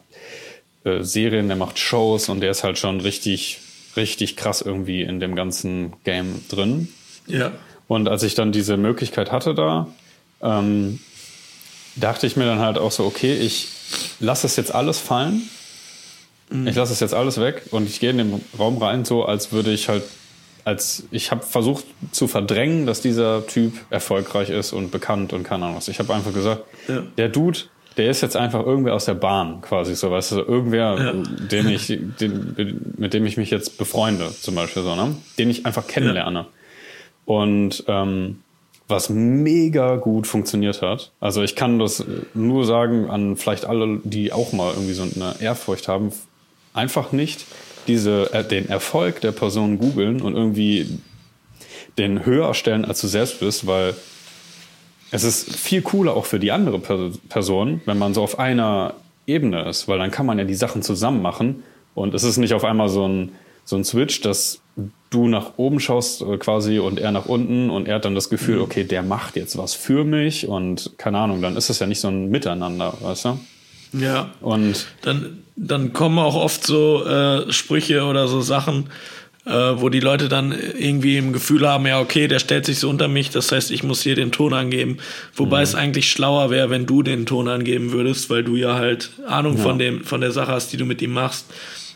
[0.83, 3.61] äh, Serien, der macht Shows und der ist halt schon richtig,
[3.97, 6.89] richtig krass irgendwie in dem ganzen Game drin.
[7.25, 7.51] Ja.
[7.87, 9.87] Und als ich dann diese Möglichkeit hatte da,
[10.41, 10.99] ähm,
[11.95, 13.67] dachte ich mir dann halt auch so, okay, ich
[14.19, 15.49] lasse es jetzt alles fallen.
[16.49, 16.67] Mhm.
[16.67, 19.51] Ich lasse es jetzt alles weg und ich gehe in den Raum rein, so als
[19.51, 20.03] würde ich halt
[20.65, 25.65] als ich habe versucht zu verdrängen, dass dieser Typ erfolgreich ist und bekannt und keine
[25.65, 25.87] Ahnung was.
[25.87, 27.03] Ich habe einfach gesagt, ja.
[27.17, 27.59] der Dude,
[27.97, 31.13] der ist jetzt einfach irgendwer aus der Bahn quasi so, weißt du, irgendwer, ja.
[31.47, 35.15] den ich, den, mit dem ich mich jetzt befreunde, zum Beispiel so, ne?
[35.37, 36.39] Den ich einfach kennenlerne.
[36.39, 36.47] Ja.
[37.25, 38.39] Und ähm,
[38.87, 41.11] was mega gut funktioniert hat.
[41.19, 45.35] Also ich kann das nur sagen an vielleicht alle, die auch mal irgendwie so eine
[45.39, 46.11] Ehrfurcht haben,
[46.73, 47.45] einfach nicht
[47.87, 50.99] diese, äh, den Erfolg der Person googeln und irgendwie
[51.97, 53.95] den höher stellen, als du selbst bist, weil
[55.11, 56.79] es ist viel cooler auch für die andere
[57.29, 58.95] Person, wenn man so auf einer
[59.27, 62.53] Ebene ist, weil dann kann man ja die Sachen zusammen machen und es ist nicht
[62.53, 63.31] auf einmal so ein,
[63.65, 64.61] so ein Switch, dass
[65.09, 68.29] du nach oben schaust äh, quasi und er nach unten und er hat dann das
[68.29, 68.63] Gefühl, mhm.
[68.63, 71.99] okay, der macht jetzt was für mich und keine Ahnung, dann ist es ja nicht
[71.99, 73.39] so ein Miteinander, weißt du?
[73.93, 74.31] Ja.
[74.41, 78.89] Und dann, dann kommen auch oft so äh, Sprüche oder so Sachen,
[79.45, 82.89] äh, wo die Leute dann irgendwie im Gefühl haben, ja, okay, der stellt sich so
[82.89, 84.97] unter mich, das heißt, ich muss hier den Ton angeben.
[85.35, 85.63] Wobei mhm.
[85.63, 89.57] es eigentlich schlauer wäre, wenn du den Ton angeben würdest, weil du ja halt Ahnung
[89.57, 89.63] ja.
[89.63, 91.45] von dem, von der Sache hast, die du mit ihm machst.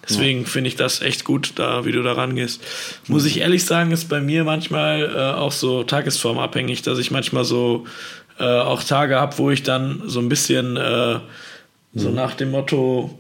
[0.10, 0.48] Deswegen ja.
[0.48, 2.62] finde ich das echt gut, da, wie du da rangehst.
[3.08, 7.44] Muss ich ehrlich sagen, ist bei mir manchmal äh, auch so tagesformabhängig, dass ich manchmal
[7.44, 7.86] so
[8.40, 11.20] äh, auch Tage habe, wo ich dann so ein bisschen äh,
[11.94, 12.16] so mhm.
[12.16, 13.18] nach dem Motto,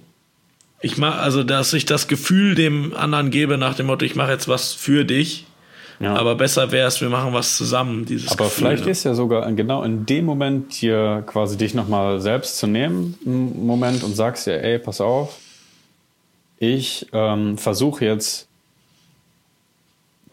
[0.81, 4.31] ich mache, also dass ich das Gefühl dem anderen gebe, nach dem Motto, ich mache
[4.31, 5.45] jetzt was für dich.
[5.99, 6.15] Ja.
[6.15, 8.05] Aber besser wäre es, wir machen was zusammen.
[8.05, 8.91] Dieses Aber Gefühl, vielleicht ne?
[8.91, 13.65] ist ja sogar genau in dem Moment hier quasi dich nochmal selbst zu nehmen, einen
[13.65, 15.39] Moment und sagst dir, ey, pass auf,
[16.59, 18.47] ich ähm, versuche jetzt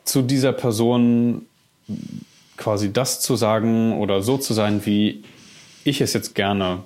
[0.05, 1.47] zu dieser Person
[2.57, 5.25] quasi das zu sagen oder so zu sein, wie
[5.85, 6.85] ich es jetzt gerne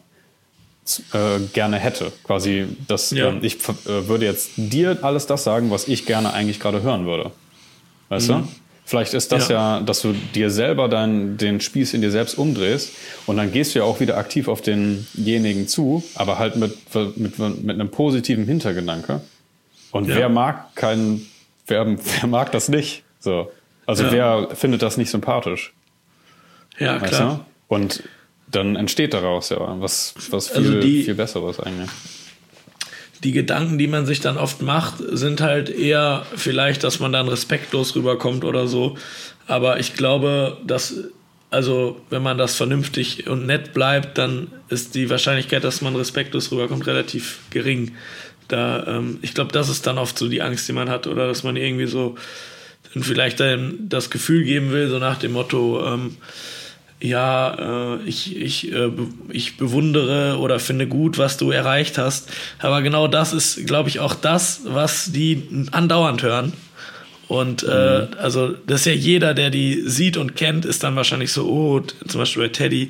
[1.12, 2.12] äh, gerne hätte.
[2.24, 3.30] Quasi, dass ja.
[3.30, 7.04] äh, ich äh, würde jetzt dir alles das sagen, was ich gerne eigentlich gerade hören
[7.06, 7.30] würde.
[8.08, 8.32] Weißt mhm.
[8.32, 8.48] du?
[8.88, 9.76] Vielleicht ist das ja.
[9.76, 12.92] ja, dass du dir selber dann den Spieß in dir selbst umdrehst
[13.26, 16.74] und dann gehst du ja auch wieder aktiv auf denjenigen zu, aber halt mit,
[17.18, 19.20] mit, mit einem positiven Hintergedanke.
[19.90, 20.16] Und ja.
[20.16, 21.28] wer mag keinen,
[21.66, 23.02] wer, wer mag das nicht?
[23.20, 23.52] So.
[23.84, 24.10] Also ja.
[24.10, 25.74] wer findet das nicht sympathisch?
[26.78, 27.44] Ja, weißt klar.
[27.68, 27.74] Du?
[27.74, 28.04] Und
[28.50, 31.90] dann entsteht daraus ja was, was also viel, also die, viel Besseres eigentlich.
[33.24, 37.28] Die Gedanken, die man sich dann oft macht, sind halt eher vielleicht, dass man dann
[37.28, 38.96] respektlos rüberkommt oder so.
[39.46, 40.94] Aber ich glaube, dass,
[41.50, 46.52] also wenn man das vernünftig und nett bleibt, dann ist die Wahrscheinlichkeit, dass man respektlos
[46.52, 47.96] rüberkommt, relativ gering.
[48.46, 51.26] Da, ähm, ich glaube, das ist dann oft so die Angst, die man hat, oder
[51.26, 52.14] dass man irgendwie so
[52.94, 56.16] dann vielleicht dann das Gefühl geben will, so nach dem Motto, ähm,
[57.00, 58.90] ja, äh, ich, ich, äh,
[59.30, 62.30] ich bewundere oder finde gut, was du erreicht hast.
[62.58, 66.52] Aber genau das ist, glaube ich, auch das, was die andauernd hören.
[67.28, 68.08] Und äh, mhm.
[68.18, 71.80] also das ist ja jeder, der die sieht und kennt, ist dann wahrscheinlich so, oh,
[71.80, 72.88] zum Beispiel bei Teddy,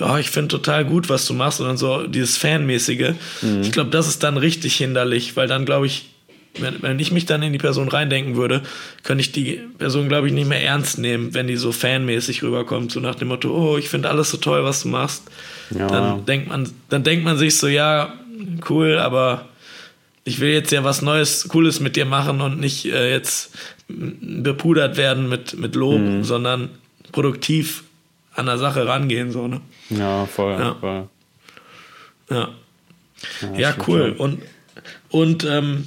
[0.00, 3.14] oh, ich finde total gut, was du machst und dann so dieses Fanmäßige.
[3.42, 3.62] Mhm.
[3.62, 6.09] Ich glaube, das ist dann richtig hinderlich, weil dann glaube ich,
[6.58, 8.62] wenn, wenn ich mich dann in die Person reindenken würde,
[9.02, 12.90] könnte ich die Person, glaube ich, nicht mehr ernst nehmen, wenn die so fanmäßig rüberkommt,
[12.90, 15.24] so nach dem Motto, oh, ich finde alles so toll, was du machst.
[15.70, 15.86] Ja.
[15.86, 18.14] Dann denkt man, dann denkt man sich so, ja,
[18.68, 19.46] cool, aber
[20.24, 23.54] ich will jetzt ja was Neues, Cooles mit dir machen und nicht äh, jetzt
[23.88, 26.24] bepudert werden mit, mit Lob, mhm.
[26.24, 26.70] sondern
[27.12, 27.84] produktiv
[28.34, 29.60] an der Sache rangehen, so, ne?
[29.90, 30.52] Ja, voll.
[30.52, 31.08] Ja, voll.
[32.30, 32.48] ja.
[33.42, 34.14] ja, ja cool.
[34.16, 34.42] Und,
[35.10, 35.86] und ähm,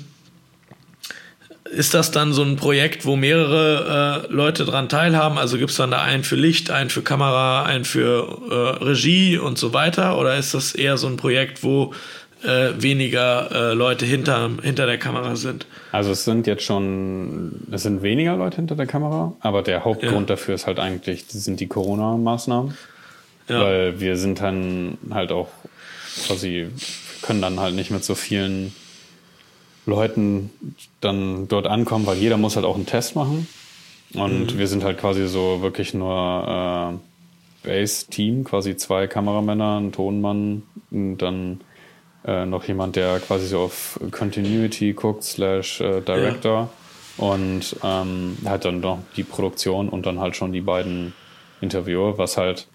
[1.74, 5.38] ist das dann so ein Projekt, wo mehrere äh, Leute dran teilhaben?
[5.38, 9.38] Also gibt es dann da einen für Licht, einen für Kamera, einen für äh, Regie
[9.38, 10.18] und so weiter?
[10.18, 11.94] Oder ist das eher so ein Projekt, wo
[12.44, 15.66] äh, weniger äh, Leute hinter, hinter der Kamera sind.
[15.92, 20.30] Also es sind jetzt schon, es sind weniger Leute hinter der Kamera, aber der Hauptgrund
[20.30, 20.36] ja.
[20.36, 22.78] dafür ist halt eigentlich, sind die Corona-Maßnahmen.
[23.48, 23.62] Ja.
[23.62, 25.50] Weil wir sind dann halt auch
[26.28, 26.68] quasi,
[27.22, 28.74] können dann halt nicht mit so vielen
[29.86, 30.50] Leuten
[31.02, 33.48] dann dort ankommen, weil jeder muss halt auch einen Test machen.
[34.14, 34.58] Und mhm.
[34.58, 37.00] wir sind halt quasi so wirklich nur
[37.64, 41.62] äh, Base-Team, quasi zwei Kameramänner, ein Tonmann und dann
[42.26, 46.70] äh, noch jemand, der quasi so auf Continuity guckt, slash äh, Director.
[47.18, 47.26] Ja.
[47.26, 51.14] Und ähm, hat dann noch die Produktion und dann halt schon die beiden
[51.62, 52.68] Interviewer, was halt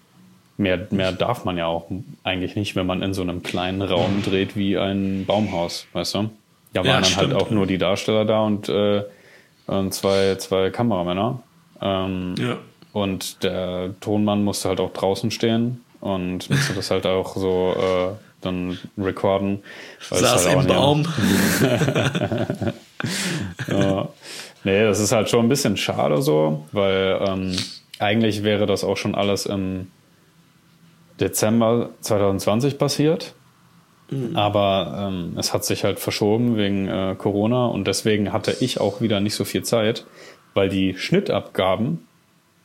[0.57, 1.87] mehr, mehr darf man ja auch
[2.23, 6.29] eigentlich nicht, wenn man in so einem kleinen Raum dreht wie ein Baumhaus, weißt du?
[6.73, 7.33] Da waren ja, dann halt stimmt.
[7.33, 9.03] halt auch nur die Darsteller da und, äh,
[9.67, 11.41] und zwei, zwei Kameramänner.
[11.81, 12.57] Ähm, ja.
[12.93, 18.15] Und der Tonmann musste halt auch draußen stehen und musste das halt auch so äh,
[18.41, 19.63] dann recorden.
[19.99, 21.05] Saß halt im Baum.
[23.67, 24.09] ja.
[24.63, 27.55] Nee, das ist halt schon ein bisschen schade so, weil ähm,
[27.99, 29.87] eigentlich wäre das auch schon alles im
[31.19, 33.33] Dezember 2020 passiert.
[34.11, 34.35] Mhm.
[34.35, 39.01] Aber ähm, es hat sich halt verschoben wegen äh, Corona und deswegen hatte ich auch
[39.01, 40.05] wieder nicht so viel Zeit,
[40.53, 42.07] weil die Schnittabgaben,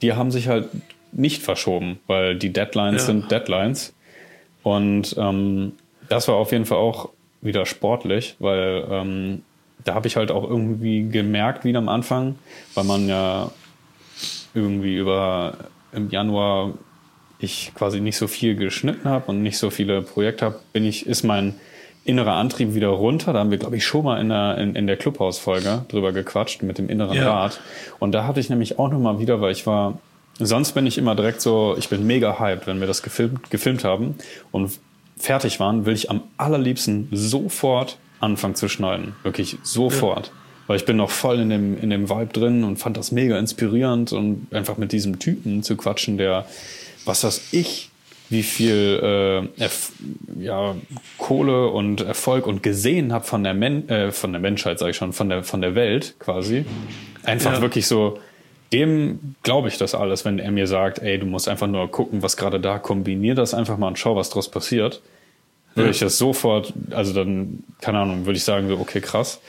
[0.03, 0.69] die haben sich halt
[1.13, 3.07] nicht verschoben, weil die Deadlines ja.
[3.07, 3.95] sind Deadlines.
[4.63, 5.73] Und ähm,
[6.09, 9.43] das war auf jeden Fall auch wieder sportlich, weil ähm,
[9.85, 12.37] da habe ich halt auch irgendwie gemerkt, wieder am Anfang,
[12.75, 13.51] weil man ja
[14.55, 15.59] irgendwie über
[15.93, 16.73] im Januar
[17.45, 21.07] ich quasi nicht so viel geschnitten habe und nicht so viele Projekte habe, bin ich,
[21.07, 21.55] ist mein
[22.05, 23.33] innerer Antrieb wieder runter.
[23.33, 26.63] Da haben wir, glaube ich, schon mal in der, in, in der Clubhaus-Folge drüber gequatscht
[26.63, 27.33] mit dem inneren ja.
[27.33, 27.61] Rad.
[27.99, 29.99] Und da hatte ich nämlich auch nochmal wieder, weil ich war
[30.39, 33.85] Sonst bin ich immer direkt so, ich bin mega hyped, wenn wir das gefilmt, gefilmt
[33.85, 34.17] haben
[34.51, 34.73] und
[35.17, 39.15] fertig waren, will ich am allerliebsten sofort anfangen zu schneiden.
[39.23, 40.27] Wirklich sofort.
[40.27, 40.33] Ja.
[40.67, 43.39] Weil ich bin noch voll in dem, in dem Vibe drin und fand das mega
[43.39, 46.47] inspirierend und einfach mit diesem Typen zu quatschen, der,
[47.05, 47.91] was das ich,
[48.31, 50.75] wie viel äh, ja,
[51.19, 54.97] Kohle und Erfolg und gesehen habe von der Men äh, von der Menschheit, sage ich
[54.97, 56.65] schon, von der von der Welt quasi.
[57.23, 57.61] Einfach ja.
[57.61, 58.19] wirklich so
[58.73, 62.23] dem glaube ich das alles, wenn er mir sagt, ey, du musst einfach nur gucken,
[62.23, 65.01] was gerade da, kombinier das einfach mal und schau, was draus passiert.
[65.75, 65.91] Würde ja.
[65.93, 69.41] ich das sofort, also dann, keine Ahnung, würde ich sagen, so, okay, krass.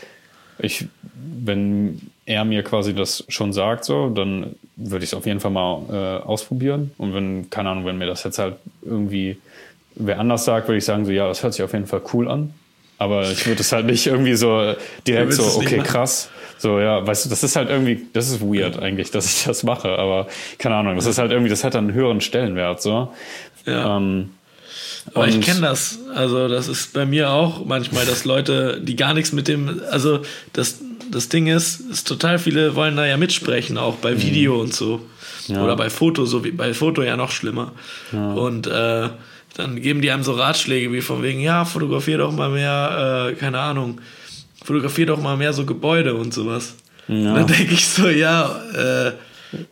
[0.57, 5.39] Ich, wenn er mir quasi das schon sagt, so, dann würde ich es auf jeden
[5.39, 6.91] Fall mal äh, ausprobieren.
[6.97, 9.37] Und wenn, keine Ahnung, wenn mir das jetzt halt irgendwie
[9.95, 12.29] wer anders sagt, würde ich sagen, so, ja, das hört sich auf jeden Fall cool
[12.29, 12.53] an.
[12.97, 14.73] Aber ich würde es halt nicht irgendwie so
[15.05, 16.29] direkt so, okay, krass.
[16.57, 19.63] So, ja, weißt du, das ist halt irgendwie, das ist weird eigentlich, dass ich das
[19.63, 23.13] mache, aber keine Ahnung, das ist halt irgendwie, das hat dann einen höheren Stellenwert, so.
[23.65, 23.97] Ja.
[23.97, 24.29] Ähm,
[25.13, 25.99] aber ich kenne das.
[26.15, 30.21] Also, das ist bei mir auch manchmal, dass Leute, die gar nichts mit dem, also
[30.53, 30.79] das,
[31.11, 34.59] das Ding ist, ist total viele wollen da ja mitsprechen, auch bei Video mhm.
[34.61, 35.05] und so.
[35.47, 35.63] Ja.
[35.63, 37.73] Oder bei Foto, so wie bei Foto ja noch schlimmer.
[38.11, 38.33] Ja.
[38.33, 39.09] Und äh,
[39.55, 43.35] dann geben die einem so Ratschläge wie von wegen, ja, fotografier doch mal mehr, äh,
[43.35, 44.01] keine Ahnung,
[44.63, 46.75] fotografier doch mal mehr so Gebäude und sowas.
[47.07, 47.15] Ja.
[47.15, 49.11] Und dann denke ich so, ja, äh,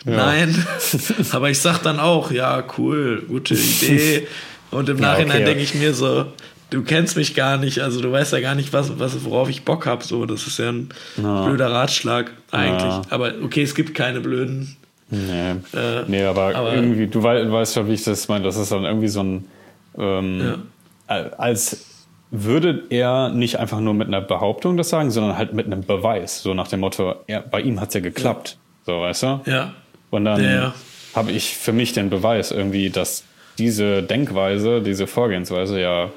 [0.06, 0.66] nein.
[1.32, 4.28] Aber ich sag dann auch, ja, cool, gute Idee.
[4.72, 5.46] Und im Nachhinein okay.
[5.46, 6.26] denke ich mir so,
[6.74, 9.64] du kennst mich gar nicht, also du weißt ja gar nicht, was, was worauf ich
[9.64, 10.04] Bock habe.
[10.04, 10.90] So, das ist ja ein
[11.22, 11.46] ja.
[11.46, 13.12] blöder Ratschlag eigentlich.
[13.12, 14.76] Aber okay, es gibt keine blöden.
[15.10, 18.44] Nee, äh, nee aber, aber, irgendwie, du weißt schon, wie ich das meine.
[18.44, 19.46] Das ist dann irgendwie so ein.
[19.98, 20.64] Ähm,
[21.08, 21.86] als
[22.32, 26.42] würde er nicht einfach nur mit einer Behauptung das sagen, sondern halt mit einem Beweis.
[26.42, 28.58] So nach dem Motto, er, bei ihm hat es ja geklappt.
[28.88, 28.94] Ja.
[28.94, 29.42] So, weißt du?
[29.46, 29.74] Ja.
[30.10, 30.74] Und dann ja.
[31.16, 33.24] habe ich für mich den Beweis irgendwie, dass
[33.60, 36.10] diese Denkweise, diese Vorgehensweise ja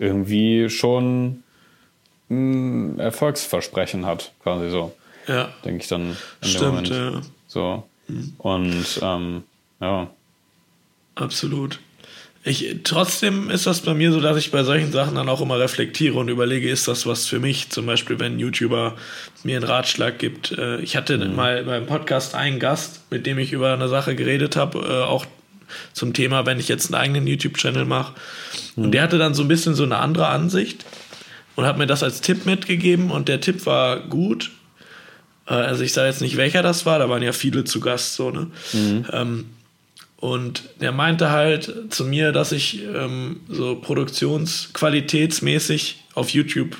[0.00, 1.44] irgendwie schon
[2.30, 4.96] ein Erfolgsversprechen hat, quasi so.
[5.28, 5.50] Ja.
[5.64, 6.88] Denke ich dann in Stimmt, dem Moment.
[6.88, 7.20] Ja.
[7.46, 7.84] So.
[8.08, 8.34] Mhm.
[8.38, 9.42] Und ähm,
[9.80, 10.10] ja.
[11.14, 11.78] Absolut.
[12.42, 15.58] Ich, trotzdem ist das bei mir so, dass ich bei solchen Sachen dann auch immer
[15.58, 17.68] reflektiere und überlege, ist das was für mich?
[17.68, 18.96] Zum Beispiel, wenn ein YouTuber
[19.44, 20.52] mir einen Ratschlag gibt.
[20.52, 21.36] Äh, ich hatte mhm.
[21.36, 25.26] mal beim Podcast einen Gast, mit dem ich über eine Sache geredet habe, äh, auch
[25.92, 28.14] zum Thema, wenn ich jetzt einen eigenen YouTube-Channel mache.
[28.76, 28.84] Mhm.
[28.84, 30.84] Und der hatte dann so ein bisschen so eine andere Ansicht
[31.56, 34.50] und hat mir das als Tipp mitgegeben und der Tipp war gut.
[35.46, 38.14] Äh, also ich sage jetzt nicht, welcher das war, da waren ja viele zu Gast
[38.14, 38.48] so, ne?
[38.72, 39.06] Mhm.
[39.12, 39.46] Ähm,
[40.16, 46.76] und der meinte halt zu mir, dass ich ähm, so produktionsqualitätsmäßig auf YouTube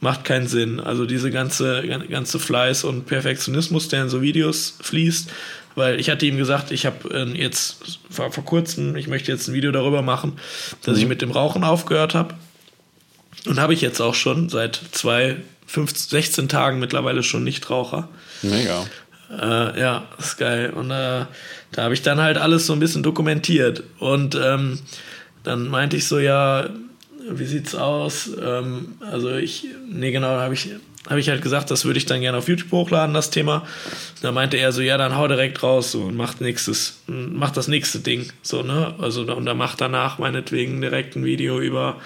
[0.00, 0.80] macht keinen Sinn.
[0.80, 5.30] Also diese ganze, ganze Fleiß und Perfektionismus, der in so Videos fließt,
[5.74, 9.48] weil ich hatte ihm gesagt, ich habe äh, jetzt vor, vor kurzem, ich möchte jetzt
[9.48, 10.38] ein Video darüber machen,
[10.82, 11.02] dass mhm.
[11.02, 12.34] ich mit dem Rauchen aufgehört habe.
[13.46, 18.08] Und habe ich jetzt auch schon seit zwei, 15, 16 Tagen mittlerweile schon Nichtraucher.
[18.42, 18.84] Mega.
[19.30, 20.70] Äh, ja, ist geil.
[20.70, 21.24] Und äh,
[21.72, 23.84] da habe ich dann halt alles so ein bisschen dokumentiert.
[23.98, 24.80] Und ähm,
[25.44, 26.68] dann meinte ich so, ja,
[27.28, 28.30] wie sieht's aus?
[28.42, 30.70] Ähm, also ich, nee, genau, da habe ich,
[31.08, 33.66] hab ich halt gesagt, das würde ich dann gerne auf YouTube hochladen, das Thema.
[34.20, 37.68] Da meinte er so, ja, dann hau direkt raus so, und mach nächstes, mach das
[37.68, 38.30] nächste Ding.
[38.42, 38.94] So, ne?
[38.98, 42.00] Also und dann mach danach meinetwegen direkt ein Video über,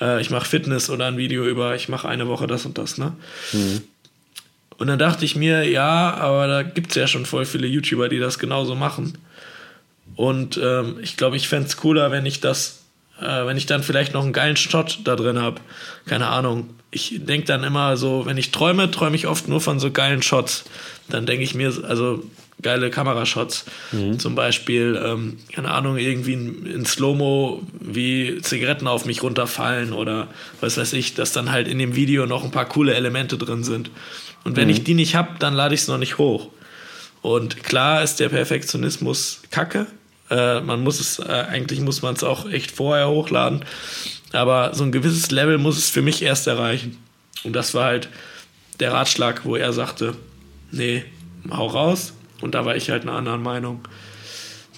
[0.00, 2.98] äh, ich mache Fitness oder ein Video über, ich mache eine Woche das und das,
[2.98, 3.12] ne?
[3.52, 3.82] Mhm.
[4.78, 8.08] Und dann dachte ich mir, ja, aber da gibt es ja schon voll viele YouTuber,
[8.08, 9.18] die das genauso machen.
[10.16, 12.79] Und ähm, ich glaube, ich fände es cooler, wenn ich das,
[13.20, 15.60] äh, wenn ich dann vielleicht noch einen geilen Shot da drin habe.
[16.06, 16.70] Keine Ahnung.
[16.90, 20.22] Ich denke dann immer so, wenn ich träume, träume ich oft nur von so geilen
[20.22, 20.64] Shots.
[21.08, 22.22] Dann denke ich mir, also
[22.62, 23.64] geile Kamerashots.
[23.92, 24.18] Mhm.
[24.18, 30.28] Zum Beispiel, ähm, keine Ahnung, irgendwie in, in Slow-Mo, wie Zigaretten auf mich runterfallen oder
[30.60, 33.64] was weiß ich, dass dann halt in dem Video noch ein paar coole Elemente drin
[33.64, 33.90] sind.
[34.44, 34.74] Und wenn mhm.
[34.74, 36.48] ich die nicht habe, dann lade ich es noch nicht hoch.
[37.22, 39.86] Und klar ist der Perfektionismus kacke.
[40.30, 43.64] Äh, man muss es, äh, eigentlich muss man es auch echt vorher hochladen.
[44.32, 46.96] Aber so ein gewisses Level muss es für mich erst erreichen.
[47.44, 48.08] Und das war halt
[48.78, 50.14] der Ratschlag, wo er sagte,
[50.70, 51.04] nee,
[51.50, 52.12] hau raus.
[52.40, 53.80] Und da war ich halt einer anderen Meinung.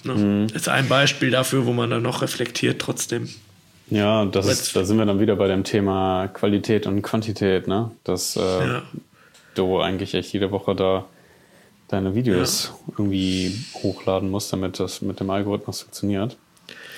[0.03, 0.13] Ne?
[0.15, 0.47] Mhm.
[0.53, 3.29] Ist ein Beispiel dafür, wo man dann noch reflektiert trotzdem.
[3.89, 7.91] Ja, das ist, da sind wir dann wieder bei dem Thema Qualität und Quantität, ne?
[8.03, 8.83] Das äh, ja
[9.55, 11.05] du eigentlich echt jede Woche da
[11.93, 12.93] deine Videos ja.
[12.97, 16.37] irgendwie hochladen musst, damit das mit dem Algorithmus funktioniert.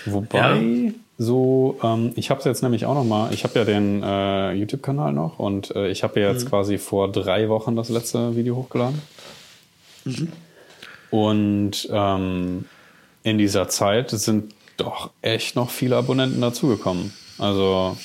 [0.05, 0.91] Wobei, ja.
[1.17, 4.53] so, ähm, ich habe es jetzt nämlich auch noch mal, ich habe ja den äh,
[4.53, 6.49] YouTube-Kanal noch und äh, ich habe ja jetzt mhm.
[6.49, 9.01] quasi vor drei Wochen das letzte Video hochgeladen.
[10.05, 10.31] Mhm.
[11.11, 12.65] Und ähm,
[13.23, 17.13] in dieser Zeit sind doch echt noch viele Abonnenten dazugekommen.
[17.37, 17.97] Also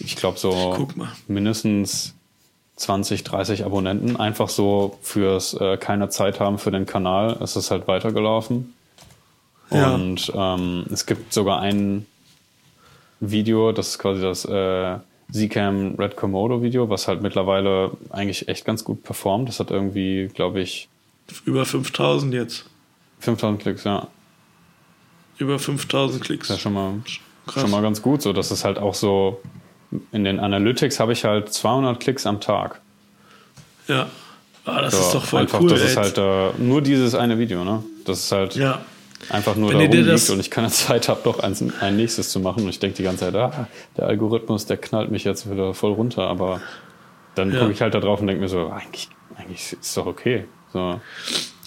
[0.00, 0.88] ich glaube so
[1.28, 2.14] mindestens
[2.80, 4.16] 20, 30 Abonnenten.
[4.16, 7.36] Einfach so fürs äh, keine Zeit haben für den Kanal.
[7.42, 8.74] Es ist halt weitergelaufen.
[9.70, 9.94] Ja.
[9.94, 12.06] Und ähm, es gibt sogar ein
[13.20, 14.96] Video, das ist quasi das äh,
[15.30, 19.50] Zcam Red Komodo Video, was halt mittlerweile eigentlich echt ganz gut performt.
[19.50, 20.88] Das hat irgendwie, glaube ich.
[21.44, 22.64] Über 5000 jetzt.
[23.20, 24.08] 5000 Klicks, ja.
[25.36, 26.48] Über 5000 Klicks.
[26.48, 26.94] Ja, schon mal,
[27.46, 27.60] Krass.
[27.60, 28.22] schon mal ganz gut.
[28.22, 29.40] So, das ist halt auch so
[30.12, 32.80] in den Analytics habe ich halt 200 Klicks am Tag.
[33.88, 34.08] Ja.
[34.64, 35.70] Ah, das so, ist doch voll einfach, cool.
[35.70, 35.86] Das ey.
[35.86, 37.82] ist halt äh, nur dieses eine Video, ne?
[38.04, 38.80] Das ist halt ja.
[39.30, 42.40] einfach nur Wenn da rumliegt und ich keine Zeit habe, doch ein, ein nächstes zu
[42.40, 42.64] machen.
[42.64, 45.92] Und ich denke die ganze Zeit, ah, der Algorithmus, der knallt mich jetzt wieder voll
[45.92, 46.28] runter.
[46.28, 46.60] Aber
[47.34, 47.60] dann ja.
[47.60, 50.44] gucke ich halt da drauf und denke mir so, eigentlich, eigentlich ist es doch okay.
[50.72, 51.00] So.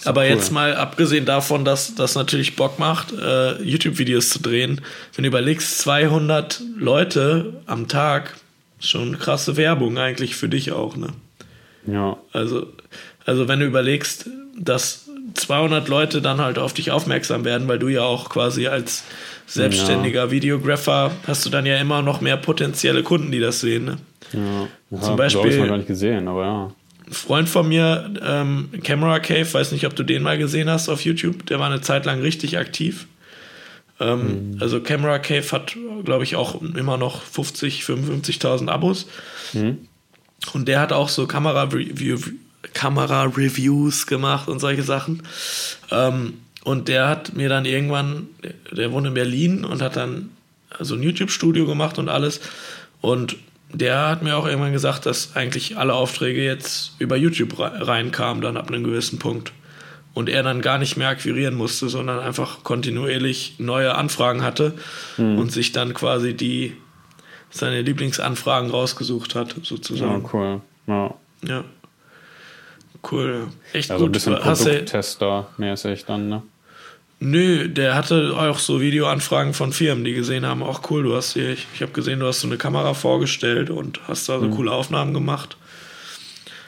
[0.04, 0.28] Aber cool.
[0.28, 4.80] jetzt mal abgesehen davon, dass das natürlich Bock macht, äh, YouTube-Videos zu drehen,
[5.14, 8.36] wenn du überlegst, 200 Leute am Tag,
[8.80, 11.08] schon krasse Werbung eigentlich für dich auch, ne?
[11.86, 12.16] Ja.
[12.32, 12.66] Also,
[13.24, 17.88] also wenn du überlegst, dass 200 Leute dann halt auf dich aufmerksam werden, weil du
[17.88, 19.04] ja auch quasi als
[19.46, 20.30] selbstständiger ja.
[20.30, 23.96] Videographer hast du dann ja immer noch mehr potenzielle Kunden, die das sehen, ne?
[24.32, 25.42] Ja, ja Zum Beispiel.
[25.42, 26.70] Habe ich mal gar nicht gesehen, aber ja.
[27.10, 31.04] Freund von mir, ähm, Camera Cave, weiß nicht, ob du den mal gesehen hast auf
[31.04, 33.06] YouTube, der war eine Zeit lang richtig aktiv.
[34.00, 34.62] Ähm, mhm.
[34.62, 39.06] Also Camera Cave hat, glaube ich, auch immer noch 50, 55.000 Abos.
[39.52, 39.88] Mhm.
[40.52, 42.32] Und der hat auch so Kamera-Reviews
[42.72, 43.26] Kamera
[44.06, 45.22] gemacht und solche Sachen.
[45.90, 48.28] Ähm, und der hat mir dann irgendwann,
[48.72, 50.30] der wohnt in Berlin und hat dann
[50.80, 52.40] so ein YouTube-Studio gemacht und alles.
[53.00, 53.36] Und
[53.74, 58.56] der hat mir auch irgendwann gesagt, dass eigentlich alle Aufträge jetzt über YouTube reinkamen, dann
[58.56, 59.52] ab einem gewissen Punkt.
[60.14, 64.74] Und er dann gar nicht mehr akquirieren musste, sondern einfach kontinuierlich neue Anfragen hatte
[65.16, 65.38] mhm.
[65.38, 66.76] und sich dann quasi die
[67.50, 70.22] seine Lieblingsanfragen rausgesucht hat, sozusagen.
[70.22, 70.60] Ja, cool.
[70.86, 71.14] Ja.
[71.42, 71.64] ja.
[73.10, 73.48] Cool.
[73.72, 74.10] Echt also gut.
[74.10, 76.42] ein bisschen Produkttester-mäßig dann, ne?
[77.20, 81.32] Nö, der hatte auch so Videoanfragen von Firmen, die gesehen haben, auch cool, du hast
[81.32, 84.46] hier, ich, ich habe gesehen, du hast so eine Kamera vorgestellt und hast da so
[84.46, 84.50] Mhm.
[84.56, 85.56] coole Aufnahmen gemacht.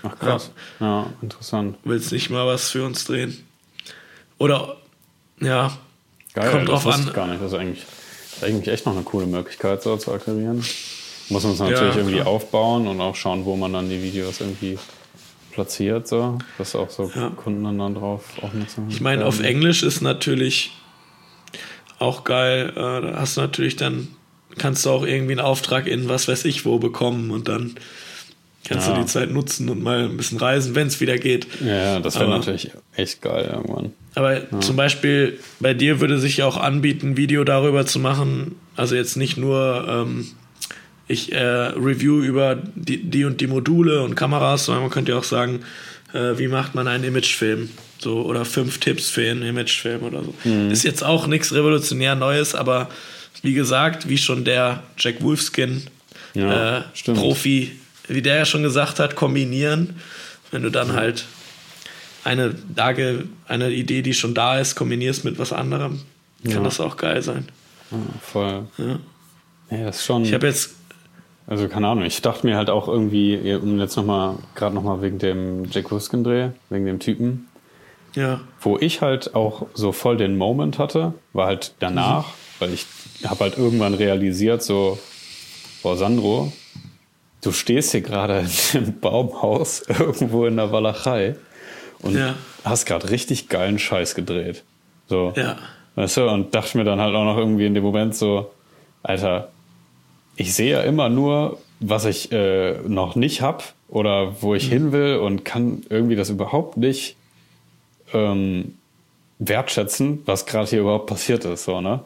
[0.02, 0.50] Ach krass.
[0.80, 1.76] Ja, interessant.
[1.84, 3.44] Willst nicht mal was für uns drehen?
[4.38, 4.76] Oder,
[5.40, 5.76] ja,
[6.34, 7.10] Geil, Kommt drauf an.
[7.14, 7.40] gar nicht.
[7.42, 10.62] Das ist eigentlich, das ist eigentlich echt noch eine coole Möglichkeit, so zu akquirieren.
[11.30, 14.40] Muss man es natürlich Ja, irgendwie aufbauen und auch schauen, wo man dann die Videos
[14.40, 14.78] irgendwie
[15.56, 17.30] platziert, so, dass auch so Ja.
[17.30, 19.40] Kunden dann, drauf aufmerksam Ich meine, auf.
[19.40, 20.70] Englisch ist natürlich
[21.98, 22.70] auch geil.
[22.76, 24.08] Äh, da hast du natürlich dann,
[24.58, 27.74] kannst du auch irgendwie einen Auftrag in was weiß ich wo bekommen und dann
[28.68, 28.94] kannst Ja.
[28.94, 31.46] du die Zeit nutzen und mal ein bisschen reisen, wenn es wieder geht.
[31.64, 33.92] Ja, ja, das wäre natürlich echt geil irgendwann.
[34.14, 38.56] Aber zum Beispiel bei dir würde sich ja auch anbieten, ein Video darüber zu machen.
[38.76, 40.26] Also jetzt nicht nur ähm,
[41.08, 45.18] ich äh, review über die, die und die Module und Kameras, sondern man könnte ja
[45.18, 45.60] auch sagen,
[46.12, 47.68] äh, wie macht man einen Imagefilm?
[47.98, 50.34] So, oder fünf Tipps für einen Imagefilm oder so.
[50.70, 52.90] Ist jetzt auch nichts revolutionär Neues, aber
[53.42, 55.82] wie gesagt, wie schon der Jack Wolfskin
[56.34, 56.82] Ja, äh.
[57.14, 57.72] Profi,
[58.08, 59.96] wie der ja schon gesagt hat, kombinieren.
[60.50, 61.24] Wenn du dann halt
[62.24, 66.00] eine, Dage, eine Idee, die schon da ist, kombinierst mit was anderem,
[66.44, 66.62] kann Ja.
[66.62, 67.48] das auch geil sein.
[67.90, 68.66] Ja, voll.
[68.78, 68.98] Ja.
[69.70, 70.24] Ja, das ist schon.
[70.24, 70.74] Ich habe jetzt,
[71.46, 75.18] Also keine Ahnung, ich dachte mir halt auch irgendwie, um jetzt nochmal, gerade nochmal wegen
[75.18, 77.48] dem Jack Huskin-Dreh, wegen dem Typen,
[78.14, 82.26] ja, wo ich halt auch so voll den Moment hatte, war halt danach,
[82.58, 82.86] weil ich
[83.24, 84.98] habe halt irgendwann realisiert, so,
[85.82, 86.52] boah, Sandro,
[87.42, 91.36] du stehst hier gerade in einem Baumhaus irgendwo in der Walachei
[92.00, 92.34] und Ja.
[92.64, 94.64] hast gerade richtig geilen Scheiß gedreht.
[95.06, 95.32] So.
[95.36, 95.56] ja,
[95.94, 98.50] Weißt du, und dachte mir dann halt auch noch irgendwie in dem Moment so,
[99.02, 99.50] Alter,
[100.36, 104.56] ich sehe ja immer nur, was ich äh, noch nicht hab oder wo Mhm.
[104.56, 107.16] ich hin will und kann irgendwie das überhaupt nicht
[108.12, 108.74] ähm,
[109.38, 111.64] wertschätzen, was gerade hier überhaupt passiert ist.
[111.64, 112.00] So, ne?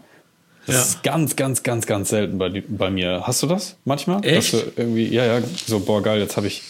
[0.67, 0.83] Das Ja.
[0.83, 3.23] ist ganz, ganz, ganz, ganz selten bei, bei mir.
[3.27, 4.25] Hast du das manchmal?
[4.25, 4.53] Echt?
[4.53, 6.63] Dass du irgendwie, ja, ja, so, boah, geil, jetzt habe ich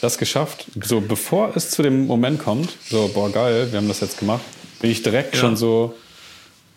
[0.00, 0.66] das geschafft.
[0.82, 4.42] So, bevor es zu dem Moment kommt, so, boah, geil, wir haben das jetzt gemacht,
[4.80, 5.40] bin ich direkt Ja.
[5.40, 5.94] schon so,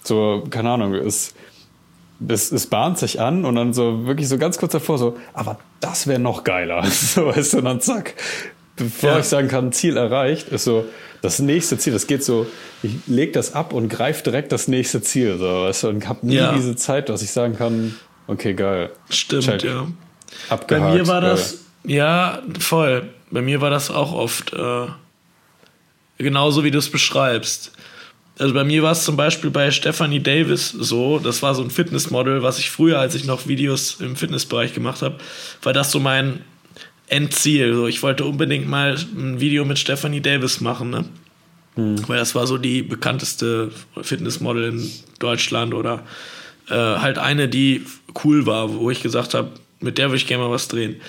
[0.04, 1.34] so, keine Ahnung, es,
[2.28, 5.60] es, es bahnt sich an und dann so wirklich so ganz kurz davor so, aber
[5.82, 6.84] das wäre noch geiler.
[6.90, 8.14] So, weißt du, und dann zack,
[8.76, 9.20] bevor Ja.
[9.20, 10.86] ich sagen kann, Ziel erreicht, ist so,
[11.22, 12.46] das nächste Ziel, das geht so,
[12.84, 16.24] ich leg das ab und greife direkt das nächste Ziel, so, weißt du, und hab
[16.24, 16.54] nie Ja.
[16.54, 17.96] diese Zeit, dass ich sagen kann,
[18.28, 18.92] okay, geil.
[19.10, 19.64] stimmt, Check.
[19.64, 19.88] ja.
[20.50, 20.94] Bei Abgehakt.
[20.96, 21.30] mir war geil.
[21.32, 23.10] das, ja, voll.
[23.32, 24.88] Bei mir war das auch oft äh,
[26.18, 27.72] genauso, wie du es beschreibst.
[28.38, 31.70] Also bei mir war es zum Beispiel bei Stephanie Davis so, das war so ein
[31.70, 35.16] Fitnessmodel, was ich früher, als ich noch Videos im Fitnessbereich gemacht habe,
[35.64, 36.42] war das so mein
[37.08, 37.74] Endziel.
[37.74, 41.06] So, ich wollte unbedingt mal ein Video mit Stephanie Davis machen, ne?
[42.08, 43.70] Weil das war so die bekannteste
[44.02, 46.04] Fitnessmodel in Deutschland oder
[46.70, 47.86] äh, halt eine, die
[48.24, 51.02] cool war, wo ich gesagt habe, mit der würde ich gerne mal was drehen.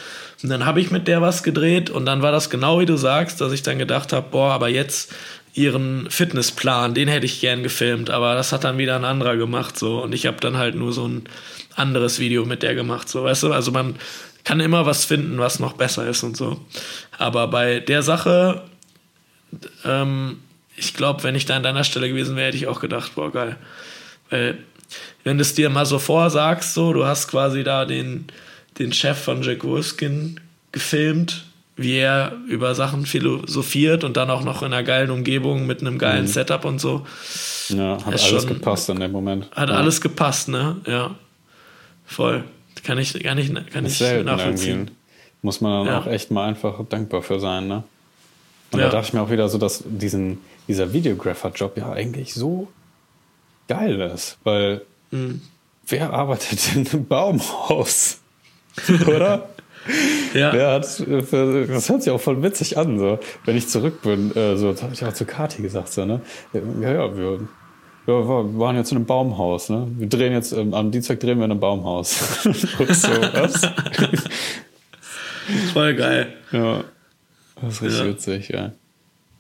[0.42, 2.96] Und dann habe ich mit der was gedreht und dann war das genau wie du
[2.96, 5.14] sagst, dass ich dann gedacht habe, boah, aber jetzt
[5.56, 9.78] ihren Fitnessplan, den hätte ich gern gefilmt, aber das hat dann wieder ein anderer gemacht
[9.78, 11.24] so und ich habe dann halt nur so ein
[11.74, 13.96] anderes Video mit der gemacht, so weißt du, also man
[14.44, 16.60] kann immer was finden, was noch besser ist und so.
[17.18, 18.62] Aber bei der Sache
[19.84, 20.38] ähm,
[20.76, 23.32] ich glaube, wenn ich da an deiner Stelle gewesen wäre, hätte ich auch gedacht, boah,
[23.32, 23.56] geil.
[24.30, 24.58] Weil,
[25.24, 28.26] wenn du es dir mal so vorsagst, so, du hast quasi da den,
[28.78, 30.38] den Chef von Jack Wolfskin
[30.72, 31.46] gefilmt,
[31.76, 35.98] wie er über Sachen philosophiert und dann auch noch in einer geilen Umgebung mit einem
[35.98, 37.06] geilen Setup und so.
[37.68, 39.50] Ja, hat ist alles schon- gepasst in dem Moment.
[39.52, 39.74] Hat ja.
[39.76, 40.76] alles gepasst, ne?
[40.86, 41.14] Ja.
[42.06, 42.44] Voll.
[42.84, 44.70] Kann ich, kann ich, kann Ist ich nachvollziehen.
[44.78, 44.92] irgendwie.
[45.42, 46.00] Muss man dann Ja.
[46.00, 47.82] auch echt mal einfach dankbar für sein, ne?
[48.72, 48.86] Und Ja.
[48.86, 52.68] da dachte ich mir auch wieder so, dass diesen, dieser Videographer-Job ja eigentlich so
[53.68, 55.40] geil ist, weil Mhm.
[55.88, 58.18] wer arbeitet in einem Baumhaus?
[59.06, 59.48] Oder?
[60.34, 60.52] Ja.
[60.52, 63.18] Wer hat, das hört sich auch voll witzig an, so.
[63.44, 66.20] Wenn ich zurück bin, äh, so, das habe ich auch zu Kati gesagt, so, ne?
[66.52, 67.40] Ja, ja, wir,
[68.06, 69.86] ja, wir waren jetzt in einem Baumhaus, ne?
[69.98, 72.16] Wir drehen jetzt, ähm, am Dienstag drehen wir in einem Baumhaus.
[72.44, 73.60] So, was?
[75.72, 76.28] Voll geil.
[76.52, 76.84] Ja.
[77.60, 78.06] Das ist richtig Ja.
[78.06, 78.72] witzig, ja.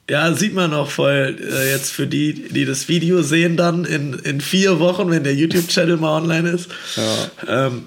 [0.08, 4.14] Ja, sieht man auch voll äh, jetzt für die, die das Video sehen dann in,
[4.14, 6.70] in vier Wochen, wenn der YouTube-Channel mal online ist.
[6.94, 7.66] Ja.
[7.66, 7.82] Ähm,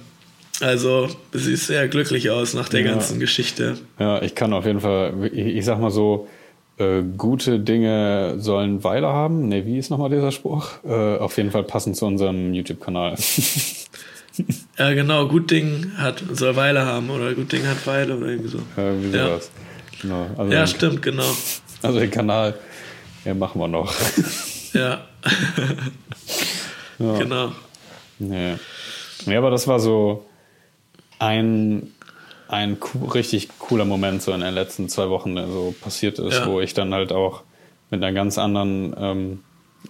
[0.61, 2.91] also, du siehst sehr glücklich aus nach der Ja.
[2.91, 3.77] ganzen Geschichte.
[3.99, 6.27] Ja, ich kann auf jeden Fall, ich, ich sag mal so,
[6.77, 9.47] äh, gute Dinge sollen Weile haben.
[9.49, 10.67] Ne, wie ist nochmal dieser Spruch?
[10.87, 13.15] Äh, auf jeden Fall passend zu unserem YouTube-Kanal.
[14.77, 18.47] Ja, genau, gut Ding hat, soll Weile haben oder gut Ding hat Weile oder irgendwie
[18.49, 18.59] so.
[18.77, 19.25] Irgendwie Ja.
[19.27, 19.51] sowas.
[20.01, 20.27] Genau.
[20.37, 21.29] Also Ja, stimmt, genau.
[21.81, 22.53] Also den Kanal,
[23.25, 23.93] ja, machen wir noch.
[24.73, 25.01] Ja.
[26.99, 27.17] ja.
[27.17, 27.51] Genau.
[28.19, 28.53] Nee.
[29.25, 30.25] Ja, aber das war so
[31.19, 31.93] ein,
[32.47, 32.77] ein
[33.13, 36.47] richtig cooler Moment so in den letzten zwei Wochen, der so passiert ist, ja.
[36.47, 37.43] wo ich dann halt auch
[37.91, 39.39] mit einer ganz anderen ähm,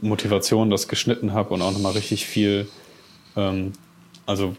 [0.02, 2.68] Motivation das geschnitten habe und auch nochmal richtig viel,
[3.36, 3.74] ähm,
[4.26, 4.56] also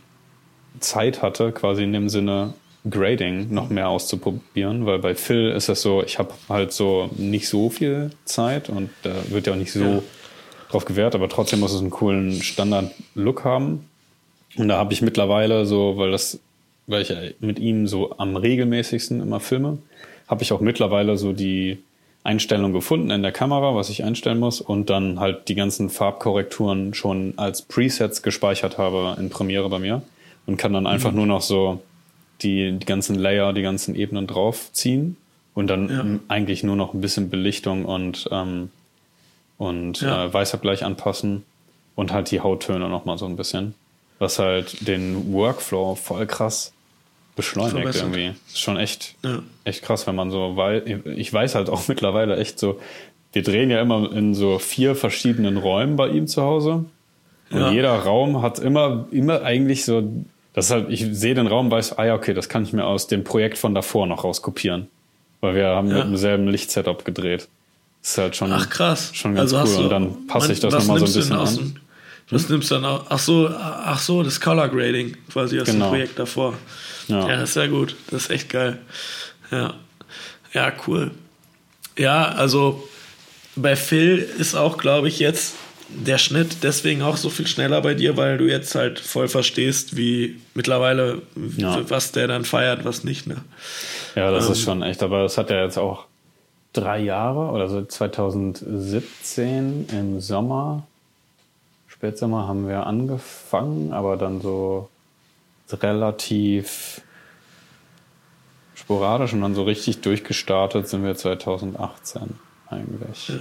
[0.79, 2.55] Zeit hatte, quasi in dem Sinne
[2.89, 7.49] Grading noch mehr auszuprobieren, weil bei Phil ist das so, ich habe halt so nicht
[7.49, 10.03] so viel Zeit und da wird ja auch nicht so ja.
[10.71, 13.87] drauf gewährt, aber trotzdem muss es einen coolen Standard-Look haben.
[14.57, 16.41] Und da habe ich mittlerweile so, weil das,
[16.91, 19.79] weil ich mit ihm so am regelmäßigsten immer filme,
[20.29, 21.79] habe ich auch mittlerweile so die
[22.23, 26.93] Einstellung gefunden in der Kamera, was ich einstellen muss und dann halt die ganzen Farbkorrekturen
[26.95, 30.03] schon als Presets gespeichert habe in Premiere bei mir
[30.47, 31.17] und kann dann einfach mhm.
[31.17, 31.81] nur noch so
[32.43, 35.17] die, die ganzen Layer, die ganzen Ebenen draufziehen
[35.55, 36.05] und dann ja.
[36.29, 38.71] eigentlich nur noch ein bisschen Belichtung und, ähm,
[39.57, 40.27] und ja.
[40.27, 41.45] äh, Weißabgleich anpassen
[41.95, 43.75] und halt die Hauttöne nochmal so ein bisschen
[44.21, 46.73] was halt den Workflow voll krass
[47.37, 48.03] beschleunigt Verbessert.
[48.03, 48.35] irgendwie.
[48.49, 49.43] Ist schon echt, ja.
[49.65, 52.81] echt krass, wenn man so, weil ich weiß halt auch mittlerweile echt so,
[53.33, 56.85] wir drehen ja immer in so vier verschiedenen Räumen bei ihm zu Hause.
[57.51, 57.71] Und ja.
[57.71, 60.09] jeder Raum hat immer, immer eigentlich so,
[60.53, 63.07] das halt, ich sehe den Raum, weiß, ah ja, okay, das kann ich mir aus
[63.07, 64.89] dem Projekt von davor noch rauskopieren.
[65.41, 65.99] Weil wir haben ja.
[65.99, 67.49] mit demselben Lichtsetup gedreht.
[68.03, 69.11] Das ist halt schon, Ach, krass.
[69.15, 69.85] schon ganz also cool.
[69.85, 71.81] Und dann passe ich das nochmal so ein bisschen an.
[72.31, 73.07] Das nimmst dann auch.
[73.09, 75.87] Ach so, ach so, das Color Grading quasi aus genau.
[75.87, 76.55] dem Projekt davor.
[77.11, 77.29] Ja.
[77.29, 77.95] ja, das ist sehr gut.
[78.11, 78.79] Das ist echt geil.
[79.51, 79.75] Ja.
[80.53, 81.13] Ja, cool.
[81.97, 82.89] Ja, also
[83.57, 85.55] bei Phil ist auch, glaube ich, jetzt
[85.89, 89.97] der Schnitt deswegen auch so viel schneller bei dir, weil du jetzt halt voll verstehst,
[89.97, 91.23] wie mittlerweile,
[91.57, 91.81] ja.
[91.89, 93.27] was der dann feiert, was nicht.
[93.27, 93.39] Ne?
[94.15, 96.05] Ja, das ähm, ist schon echt, aber das hat ja jetzt auch
[96.73, 100.85] drei Jahre oder so 2017 im Sommer
[102.01, 104.89] Spätsommer haben wir angefangen, aber dann so
[105.83, 107.03] relativ
[108.75, 113.29] sporadisch und dann so richtig durchgestartet sind wir 2018 eigentlich.
[113.29, 113.37] Ja.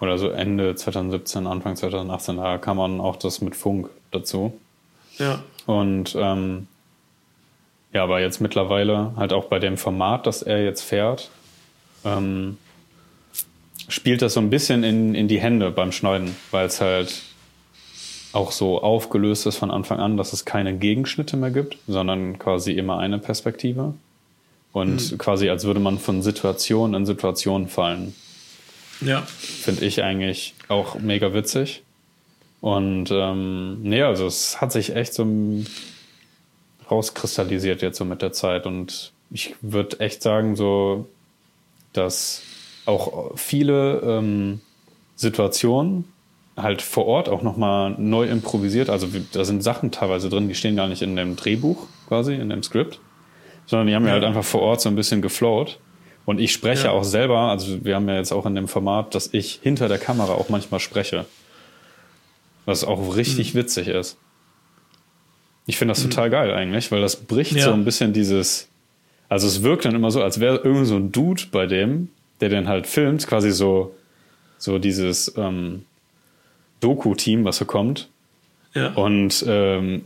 [0.00, 4.58] Oder so Ende 2017, Anfang 2018, da kam man auch das mit Funk dazu.
[5.18, 5.42] Ja.
[5.66, 6.66] Und ähm,
[7.92, 11.30] ja, aber jetzt mittlerweile halt auch bei dem Format, das er jetzt fährt,
[12.04, 12.56] ähm,
[13.88, 17.22] spielt das so ein bisschen in, in die Hände beim Schneiden, weil es halt
[18.32, 22.72] auch so aufgelöst ist von Anfang an, dass es keine Gegenschnitte mehr gibt, sondern quasi
[22.72, 23.94] immer eine Perspektive.
[24.72, 25.18] Und mhm.
[25.18, 28.14] quasi als würde man von Situation in Situation fallen.
[29.00, 29.22] Ja.
[29.22, 31.82] Finde ich eigentlich auch mega witzig.
[32.60, 35.26] Und ähm, nee, also es hat sich echt so
[36.90, 38.66] rauskristallisiert jetzt so mit der Zeit.
[38.66, 41.08] Und ich würde echt sagen, so,
[41.92, 42.42] dass
[42.86, 44.60] auch viele ähm,
[45.16, 46.04] Situationen,
[46.62, 48.90] halt vor Ort auch nochmal neu improvisiert.
[48.90, 52.48] Also da sind Sachen teilweise drin, die stehen gar nicht in dem Drehbuch quasi, in
[52.48, 53.00] dem Skript,
[53.66, 55.78] sondern die haben ja halt einfach vor Ort so ein bisschen geflowt.
[56.26, 56.90] Und ich spreche ja.
[56.90, 59.98] auch selber, also wir haben ja jetzt auch in dem Format, dass ich hinter der
[59.98, 61.24] Kamera auch manchmal spreche.
[62.66, 63.58] Was auch richtig mhm.
[63.58, 64.16] witzig ist.
[65.66, 66.10] Ich finde das mhm.
[66.10, 67.64] total geil eigentlich, weil das bricht ja.
[67.64, 68.68] so ein bisschen dieses.
[69.28, 72.08] Also es wirkt dann immer so, als wäre irgend so ein Dude bei dem,
[72.40, 73.94] der den halt filmt, quasi so,
[74.58, 75.84] so dieses, ähm,
[76.80, 78.08] Doku-Team, was so kommt.
[78.74, 78.88] Ja.
[78.94, 80.04] Und ähm,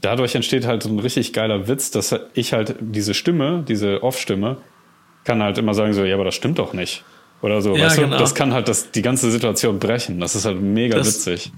[0.00, 4.58] dadurch entsteht halt so ein richtig geiler Witz, dass ich halt diese Stimme, diese Off-Stimme,
[5.24, 7.04] kann halt immer sagen so, ja, aber das stimmt doch nicht.
[7.42, 8.16] Oder so, ja, weißt genau.
[8.16, 8.18] du?
[8.18, 10.20] Das kann halt das, die ganze Situation brechen.
[10.20, 11.52] Das ist halt mega das, witzig.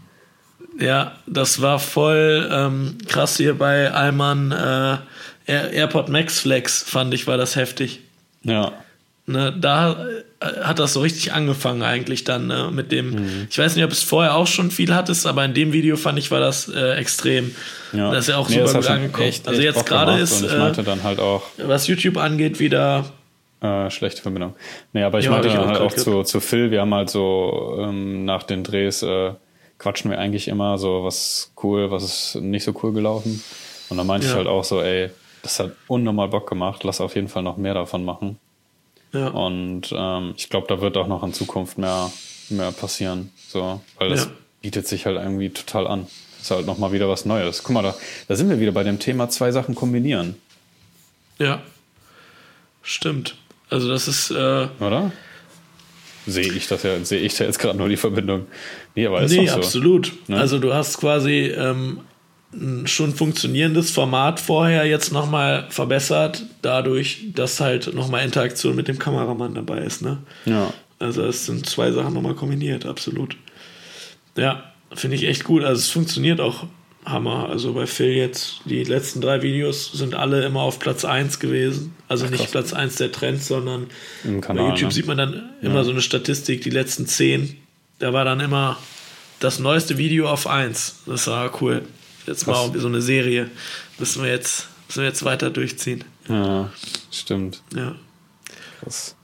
[0.78, 4.98] Ja, das war voll ähm, krass hier bei Alman äh,
[5.46, 8.00] AirPod Max Flex, fand ich, war das heftig.
[8.42, 8.72] Ja.
[9.28, 10.06] Ne, da
[10.38, 13.10] äh, hat das so richtig angefangen eigentlich dann ne, mit dem.
[13.10, 13.46] Mhm.
[13.50, 16.18] Ich weiß nicht, ob es vorher auch schon viel hattest, aber in dem Video fand
[16.18, 17.54] ich war das äh, extrem.
[17.92, 18.12] Ja.
[18.12, 19.26] Das ist ja auch nee, super gut angekommen.
[19.26, 23.04] Echt, also jetzt gerade ist, ich meinte dann halt auch, was YouTube angeht, wieder
[23.60, 24.54] äh, schlechte Verbindung.
[24.92, 27.10] Nee, aber ich ja, meinte ich dann halt auch zu, zu Phil, wir haben halt
[27.10, 29.32] so ähm, nach den Drehs äh,
[29.78, 33.42] quatschen wir eigentlich immer so, was cool, was ist nicht so cool gelaufen.
[33.88, 34.32] Und dann meinte ja.
[34.32, 35.10] ich halt auch so, ey,
[35.42, 38.38] das hat unnormal Bock gemacht, lass auf jeden Fall noch mehr davon machen.
[39.16, 39.28] Ja.
[39.28, 42.10] Und ähm, ich glaube, da wird auch noch in Zukunft mehr,
[42.48, 43.30] mehr passieren.
[43.48, 44.30] So, weil das ja.
[44.62, 46.06] bietet sich halt irgendwie total an.
[46.40, 47.62] ist halt nochmal wieder was Neues.
[47.62, 47.94] Guck mal, da,
[48.28, 50.36] da sind wir wieder bei dem Thema zwei Sachen kombinieren.
[51.38, 51.62] Ja.
[52.82, 53.36] Stimmt.
[53.70, 54.30] Also das ist.
[54.30, 55.12] Äh Oder?
[56.26, 58.46] Sehe ich das ja, sehe ich da jetzt gerade nur die Verbindung.
[58.96, 59.54] Nee, aber ist nee, so.
[59.54, 60.12] absolut.
[60.28, 60.38] Ne?
[60.38, 62.00] Also du hast quasi ähm,
[62.84, 69.54] schon funktionierendes Format vorher jetzt nochmal verbessert, dadurch, dass halt nochmal Interaktion mit dem Kameramann
[69.54, 70.02] dabei ist.
[70.02, 70.18] Ne?
[70.44, 70.72] Ja.
[70.98, 73.36] Also es sind zwei Sachen nochmal kombiniert, absolut.
[74.36, 75.64] Ja, finde ich echt gut.
[75.64, 76.66] Also es funktioniert auch
[77.04, 77.48] Hammer.
[77.48, 81.94] Also bei Phil jetzt, die letzten drei Videos sind alle immer auf Platz 1 gewesen.
[82.08, 83.86] Also Ach, nicht Platz 1 der Trends, sondern
[84.40, 84.92] Kanal, bei YouTube ne?
[84.92, 85.84] sieht man dann immer ja.
[85.84, 87.56] so eine Statistik, die letzten 10.
[87.98, 88.78] Da war dann immer
[89.38, 91.02] das neueste Video auf 1.
[91.06, 91.82] Das war cool.
[92.26, 93.50] Jetzt mal so eine Serie.
[93.98, 96.04] Müssen wir jetzt, müssen wir jetzt weiter durchziehen.
[96.28, 96.70] Ja,
[97.10, 97.62] stimmt.
[97.74, 97.94] Ja.
[98.80, 99.14] Krass.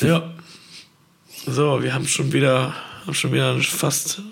[0.00, 0.32] Ja.
[1.46, 2.74] So, wir haben schon wieder,
[3.06, 4.22] haben schon wieder fast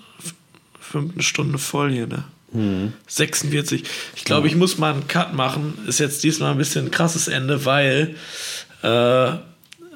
[0.79, 2.23] fünfte Stunde voll hier, ne?
[2.51, 2.93] Mhm.
[3.07, 3.83] 46.
[4.15, 5.77] Ich glaube, ich muss mal einen Cut machen.
[5.87, 8.15] Ist jetzt diesmal ein bisschen ein krasses Ende, weil
[8.81, 9.31] äh,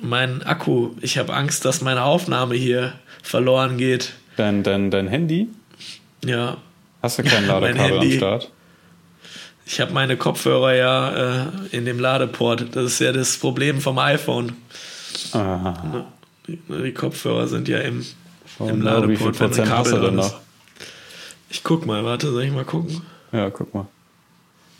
[0.01, 2.93] mein Akku, ich habe Angst, dass meine Aufnahme hier
[3.23, 4.13] verloren geht.
[4.35, 5.47] Dein, dein, dein Handy?
[6.23, 6.57] Ja.
[7.03, 8.49] Hast du kein Ladekabel am Start?
[9.65, 12.75] Ich habe meine Kopfhörer ja äh, in dem Ladeport.
[12.75, 14.53] Das ist ja das Problem vom iPhone.
[15.33, 16.05] Aha.
[16.47, 18.05] Die, die Kopfhörer sind ja im,
[18.59, 19.09] oh, im Ladeport.
[19.09, 20.39] Wie viel Prozent hast du denn noch?
[21.49, 23.01] Ich guck mal, warte, soll ich mal gucken?
[23.31, 23.87] Ja, guck mal.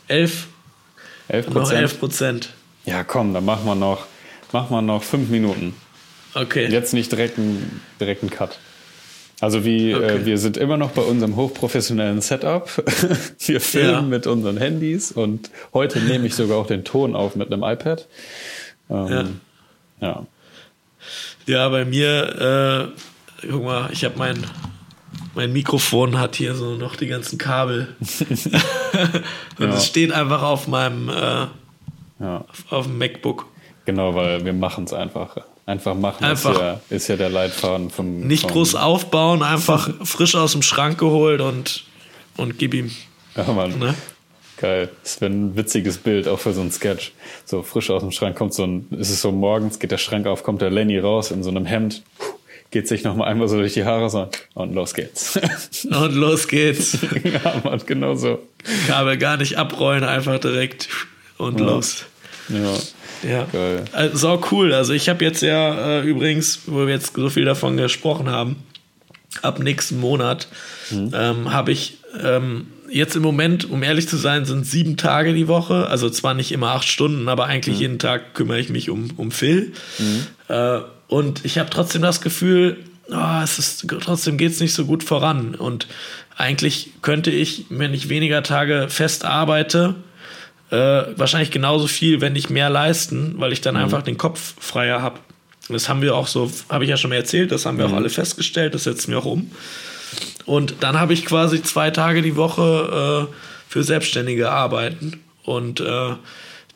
[0.08, 0.48] 11.
[1.28, 1.64] 11 Prozent?
[1.64, 2.50] Noch 11 Prozent.
[2.84, 4.06] Ja, komm, dann machen wir noch,
[4.52, 5.74] machen wir noch fünf Minuten.
[6.34, 6.66] Okay.
[6.66, 8.58] Jetzt nicht direkt einen, direkt einen Cut.
[9.44, 10.16] Also wie, äh, okay.
[10.16, 12.66] äh, wir sind immer noch bei unserem hochprofessionellen Setup.
[13.46, 14.00] wir filmen ja.
[14.00, 18.08] mit unseren Handys und heute nehme ich sogar auch den Ton auf mit einem iPad.
[18.88, 19.40] Ähm,
[20.00, 20.06] ja.
[20.08, 20.26] ja.
[21.44, 22.90] Ja, bei mir,
[23.42, 24.42] äh, guck mal, ich habe mein
[25.34, 27.94] mein Mikrofon hat hier so noch die ganzen Kabel.
[29.58, 32.44] und es steht einfach auf meinem äh, ja.
[32.48, 33.44] auf, auf, dem MacBook.
[33.84, 35.36] Genau, weil wir machen es einfach.
[35.66, 38.20] Einfach machen einfach ist, ja, ist ja der Leitfaden vom.
[38.20, 41.84] Nicht vom groß aufbauen, einfach frisch aus dem Schrank geholt und,
[42.36, 42.90] und gib ihm.
[43.34, 43.78] Ja, Mann.
[43.78, 43.94] Ne?
[44.58, 44.90] Geil.
[45.02, 47.12] Das wäre ein witziges Bild, auch für so ein Sketch.
[47.44, 50.26] So frisch aus dem Schrank kommt so ein, ist es so morgens, geht der Schrank
[50.26, 52.02] auf, kommt der Lenny raus in so einem Hemd
[52.74, 55.38] geht sich noch mal einmal so durch die Haare so und los geht's.
[55.84, 56.98] und los geht's.
[57.22, 58.40] ja, man, genau so.
[58.88, 60.88] Kabel gar nicht abrollen, einfach direkt
[61.38, 61.66] und ja.
[61.66, 62.04] los.
[62.48, 62.74] Ja.
[63.28, 63.46] Ja.
[63.52, 63.84] Geil.
[63.92, 64.72] Also cool.
[64.72, 68.56] Also ich habe jetzt ja äh, übrigens, wo wir jetzt so viel davon gesprochen haben,
[69.42, 70.48] ab nächsten Monat
[70.90, 71.10] mhm.
[71.14, 75.48] ähm, habe ich ähm, jetzt im Moment, um ehrlich zu sein, sind sieben Tage die
[75.48, 75.88] Woche.
[75.88, 77.82] Also zwar nicht immer acht Stunden, aber eigentlich mhm.
[77.82, 79.72] jeden Tag kümmere ich mich um, um Phil.
[79.98, 80.26] Mhm.
[80.48, 82.78] Äh, und ich habe trotzdem das Gefühl,
[83.10, 85.54] oh, es ist, trotzdem geht es nicht so gut voran.
[85.54, 85.86] Und
[86.36, 89.94] eigentlich könnte ich, wenn ich weniger Tage fest arbeite,
[90.70, 90.76] äh,
[91.16, 93.82] wahrscheinlich genauso viel, wenn nicht mehr leisten, weil ich dann mhm.
[93.82, 95.18] einfach den Kopf freier habe.
[95.68, 97.94] Das haben wir auch so, habe ich ja schon mal erzählt, das haben wir mhm.
[97.94, 99.50] auch alle festgestellt, das setzen wir auch um.
[100.46, 103.34] Und dann habe ich quasi zwei Tage die Woche äh,
[103.68, 105.20] für Selbstständige arbeiten.
[105.44, 106.10] Und äh,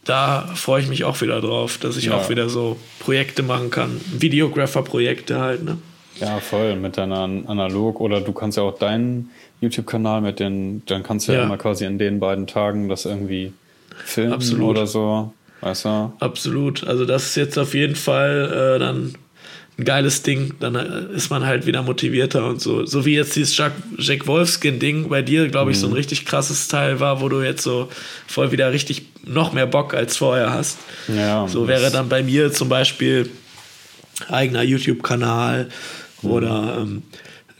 [0.04, 2.14] da freue ich mich auch wieder drauf, dass ich ja.
[2.14, 4.00] auch wieder so Projekte machen kann.
[4.18, 5.78] Videographer-Projekte halt, ne?
[6.18, 9.30] Ja, voll, mit deiner Analog oder du kannst ja auch deinen
[9.60, 13.04] YouTube-Kanal mit den, dann kannst du ja, ja immer quasi in den beiden Tagen das
[13.04, 13.52] irgendwie
[14.04, 14.70] filmen Absolut.
[14.70, 15.32] oder so.
[15.60, 16.12] Weißt du?
[16.20, 16.86] Absolut.
[16.86, 19.14] Also das ist jetzt auf jeden Fall äh, dann
[19.78, 22.84] ein geiles Ding, dann äh, ist man halt wieder motivierter und so.
[22.84, 25.80] So wie jetzt dieses Jack, Jack Wolfskin-Ding bei dir, glaube ich, mhm.
[25.80, 25.96] so ein mhm.
[25.96, 27.88] richtig krasses Teil war, wo du jetzt so
[28.26, 30.78] voll wieder richtig noch mehr Bock als vorher hast.
[31.06, 33.30] Ja, so wäre dann bei mir zum Beispiel
[34.28, 35.68] eigener YouTube-Kanal
[36.22, 36.30] mhm.
[36.30, 37.02] oder ähm,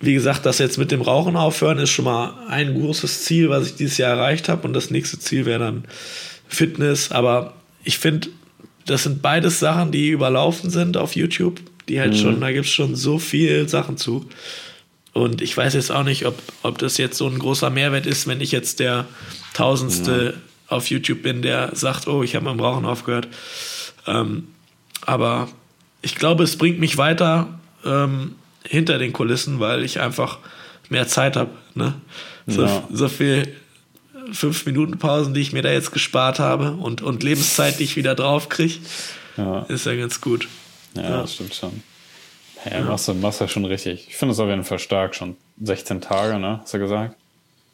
[0.01, 3.67] wie gesagt, das jetzt mit dem Rauchen aufhören ist schon mal ein großes Ziel, was
[3.67, 5.85] ich dieses Jahr erreicht habe und das nächste Ziel wäre dann
[6.49, 8.29] Fitness, aber ich finde,
[8.87, 12.19] das sind beides Sachen, die überlaufen sind auf YouTube die halt mhm.
[12.19, 14.27] schon, da gibt es schon so viel Sachen zu.
[15.13, 18.27] Und ich weiß jetzt auch nicht, ob, ob das jetzt so ein großer Mehrwert ist,
[18.27, 19.07] wenn ich jetzt der
[19.55, 20.41] Tausendste mhm.
[20.69, 23.29] auf YouTube bin, der sagt, oh, ich habe beim Rauchen aufgehört.
[24.07, 24.49] Ähm,
[25.03, 25.49] aber
[26.03, 30.39] ich glaube, es bringt mich weiter ähm, hinter den Kulissen, weil ich einfach
[30.89, 31.51] mehr Zeit habe.
[31.75, 31.95] Ne?
[32.47, 32.87] So, ja.
[32.93, 33.49] so viel
[34.33, 37.97] fünf Minuten Pausen, die ich mir da jetzt gespart habe und, und Lebenszeit, die ich
[37.97, 38.75] wieder drauf kriege,
[39.37, 39.63] ja.
[39.63, 40.49] ist ja ganz gut.
[40.95, 41.21] Ja, ja.
[41.23, 41.83] das stimmt schon.
[42.65, 42.85] Ja, ja.
[42.85, 44.07] Machst, du, machst du schon richtig.
[44.09, 46.61] Ich finde es auf jeden Fall stark, schon 16 Tage, ne?
[46.63, 47.15] Hast du gesagt?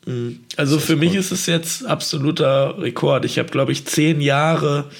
[0.07, 0.45] Mhm.
[0.57, 3.25] Also für mich ist es jetzt absoluter Rekord.
[3.25, 4.91] Ich habe, glaube ich, zehn Jahre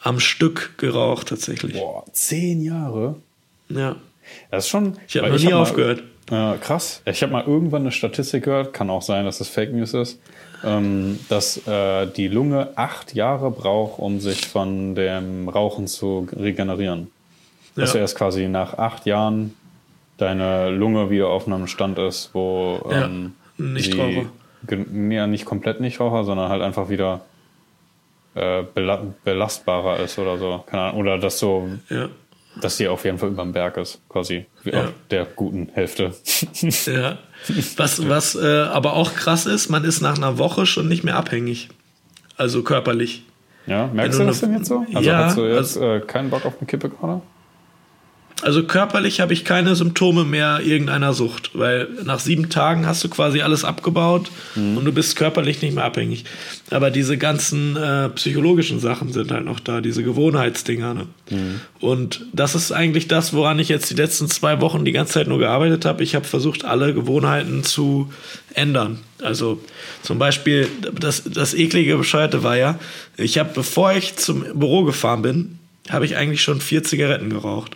[0.00, 1.74] am Stück geraucht tatsächlich.
[1.74, 3.16] Boah, zehn Jahre?
[3.70, 3.96] Ja.
[4.50, 4.98] Das ist schon.
[5.08, 6.02] Ich habe noch nie hab aufgehört.
[6.30, 7.02] Mal, äh, krass.
[7.04, 10.18] Ich habe mal irgendwann eine Statistik gehört, kann auch sein, dass das Fake News ist,
[10.64, 17.10] ähm, dass äh, die Lunge acht Jahre braucht, um sich von dem Rauchen zu regenerieren.
[17.76, 17.94] Dass ja.
[17.94, 19.54] du erst quasi nach acht Jahren
[20.16, 24.26] deine Lunge wieder auf einem Stand ist, wo ähm, ja, nicht sie,
[25.10, 27.20] ja, nicht komplett Nichtraucher, sondern halt einfach wieder
[28.34, 28.64] äh,
[29.24, 30.64] belastbarer ist oder so.
[30.66, 31.00] Keine Ahnung.
[31.00, 32.08] Oder dass so, ja.
[32.60, 34.46] Dass die auf jeden Fall über dem Berg ist, quasi.
[34.64, 34.90] Ja.
[35.10, 36.12] der guten Hälfte.
[36.86, 37.18] ja.
[37.76, 41.16] Was, was äh, aber auch krass ist, man ist nach einer Woche schon nicht mehr
[41.16, 41.68] abhängig.
[42.36, 43.24] Also körperlich.
[43.66, 44.84] Ja, merkst du das denn jetzt so?
[44.92, 47.22] Also ja, hast du jetzt also, äh, keinen Bock auf eine Kippe gerade?
[48.44, 53.08] Also körperlich habe ich keine Symptome mehr irgendeiner Sucht, weil nach sieben Tagen hast du
[53.08, 54.76] quasi alles abgebaut mhm.
[54.76, 56.26] und du bist körperlich nicht mehr abhängig.
[56.68, 60.92] Aber diese ganzen äh, psychologischen Sachen sind halt noch da, diese Gewohnheitsdinger.
[60.92, 61.06] Ne?
[61.30, 61.60] Mhm.
[61.80, 65.26] Und das ist eigentlich das, woran ich jetzt die letzten zwei Wochen die ganze Zeit
[65.26, 66.02] nur gearbeitet habe.
[66.02, 68.12] Ich habe versucht, alle Gewohnheiten zu
[68.52, 68.98] ändern.
[69.22, 69.58] Also
[70.02, 72.78] zum Beispiel, das, das eklige Bescheide war ja,
[73.16, 77.74] ich habe, bevor ich zum Büro gefahren bin, habe ich eigentlich schon vier Zigaretten geraucht.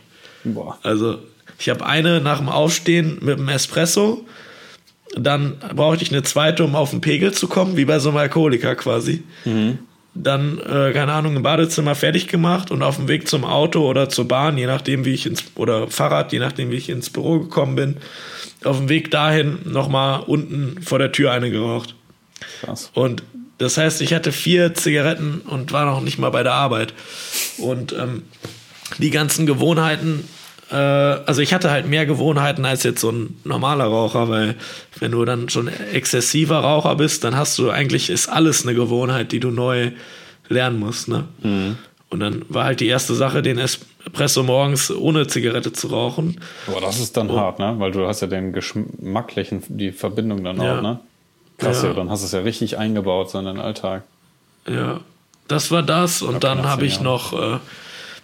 [0.54, 0.78] Boah.
[0.82, 1.18] Also
[1.58, 4.24] ich habe eine nach dem Aufstehen mit dem Espresso.
[5.16, 8.18] Dann brauchte ich eine zweite, um auf den Pegel zu kommen, wie bei so einem
[8.18, 9.22] Alkoholiker quasi.
[9.44, 9.78] Mhm.
[10.14, 14.08] Dann, äh, keine Ahnung, im Badezimmer fertig gemacht und auf dem Weg zum Auto oder
[14.08, 17.38] zur Bahn, je nachdem, wie ich ins, oder Fahrrad, je nachdem, wie ich ins Büro
[17.38, 17.96] gekommen bin,
[18.64, 21.94] auf dem Weg dahin nochmal unten vor der Tür eine geraucht.
[22.60, 22.90] Krass.
[22.94, 23.22] Und
[23.58, 26.94] das heißt, ich hatte vier Zigaretten und war noch nicht mal bei der Arbeit.
[27.58, 28.22] Und ähm,
[28.98, 30.24] die ganzen Gewohnheiten,
[30.70, 34.56] äh, also ich hatte halt mehr Gewohnheiten als jetzt so ein normaler Raucher, weil
[34.98, 39.32] wenn du dann schon exzessiver Raucher bist, dann hast du eigentlich ist alles eine Gewohnheit,
[39.32, 39.92] die du neu
[40.48, 41.08] lernen musst.
[41.08, 41.24] Ne?
[41.42, 41.78] Mhm.
[42.10, 46.40] Und dann war halt die erste Sache, den Espresso morgens ohne Zigarette zu rauchen.
[46.66, 47.36] Aber das ist dann oh.
[47.36, 47.74] hart, ne?
[47.78, 50.78] Weil du hast ja den geschmacklichen, die Verbindung dann ja.
[50.78, 51.00] auch, ne?
[51.58, 51.88] Krass, ja.
[51.88, 51.94] ja.
[51.94, 54.04] dann hast du es ja richtig eingebaut so in den Alltag.
[54.66, 55.00] Ja,
[55.48, 56.22] das war das.
[56.22, 57.58] Und dann habe ich noch äh,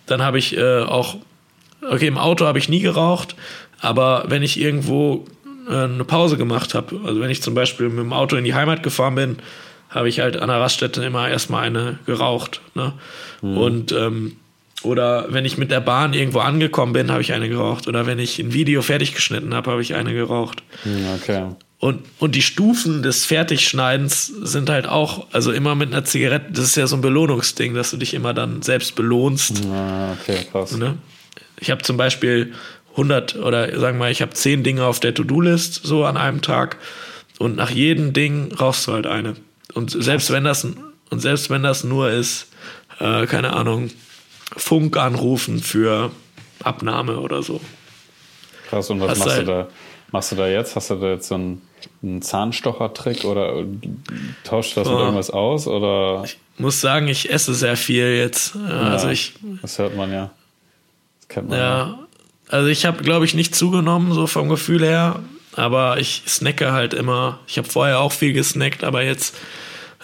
[0.07, 1.17] dann habe ich äh, auch,
[1.91, 3.35] okay, im Auto habe ich nie geraucht,
[3.81, 5.25] aber wenn ich irgendwo
[5.69, 8.55] äh, eine Pause gemacht habe, also wenn ich zum Beispiel mit dem Auto in die
[8.55, 9.37] Heimat gefahren bin,
[9.91, 12.61] habe ich halt an der Raststätte immer erstmal eine geraucht.
[12.75, 12.93] Ne?
[13.43, 13.57] Mhm.
[13.57, 14.37] Und ähm,
[14.83, 17.89] oder wenn ich mit der Bahn irgendwo angekommen bin, habe ich eine geraucht.
[17.89, 20.63] Oder wenn ich ein Video fertig geschnitten habe, habe ich eine geraucht.
[20.85, 21.47] Mhm, okay.
[21.79, 26.65] Und, und die Stufen des Fertigschneidens sind halt auch, also immer mit einer Zigarette, das
[26.65, 29.63] ist ja so ein Belohnungsding, dass du dich immer dann selbst belohnst.
[29.71, 30.77] Ah, okay, krass.
[30.77, 30.99] Ne?
[31.59, 32.53] Ich habe zum Beispiel
[32.93, 36.43] 100 oder sagen wir mal, ich habe 10 Dinge auf der To-Do-List so an einem
[36.43, 36.77] Tag
[37.39, 39.35] und nach jedem Ding rauchst du halt eine.
[39.75, 42.49] Und selbst wenn das, und selbst wenn das nur ist,
[43.01, 43.91] äh, keine Ahnung,
[44.57, 46.13] Funk anrufen für
[46.63, 47.61] Abnahme oder so.
[48.69, 49.69] Krass, und was Hast machst halt, du da?
[50.13, 50.77] Machst du da jetzt?
[50.77, 51.63] Hast du da jetzt so ein
[52.03, 53.65] ein Zahnstocher-Trick oder
[54.45, 54.93] tauscht das oh.
[54.93, 55.67] mit irgendwas aus?
[55.67, 56.23] Oder?
[56.25, 58.55] Ich muss sagen, ich esse sehr viel jetzt.
[58.55, 60.31] Ja, also ich, das hört man ja.
[61.29, 61.65] Kennt man ja.
[61.65, 61.99] ja.
[62.49, 65.21] Also ich habe, glaube ich, nicht zugenommen, so vom Gefühl her.
[65.57, 67.41] Aber ich snacke halt immer.
[67.47, 69.37] Ich habe vorher auch viel gesnackt, aber jetzt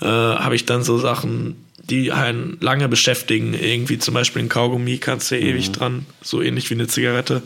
[0.00, 3.54] äh, habe ich dann so Sachen, die einen lange beschäftigen.
[3.54, 5.48] Irgendwie zum Beispiel ein Kaugummi kannst du ja mhm.
[5.48, 7.42] ewig dran, so ähnlich wie eine Zigarette.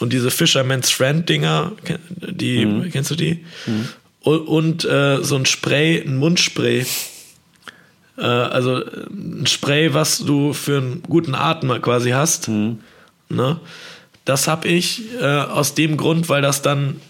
[0.00, 1.72] Und diese Fisherman's Friend Dinger,
[2.16, 2.90] die, mhm.
[2.90, 3.44] kennst du die?
[3.66, 3.88] Mhm.
[4.22, 6.84] Und, und äh, so ein Spray, ein Mundspray.
[8.20, 12.48] Äh, also ein Spray, was du für einen guten Atem quasi hast.
[12.48, 12.80] Mhm.
[13.28, 13.58] Ne?
[14.24, 17.00] Das habe ich äh, aus dem Grund, weil das dann,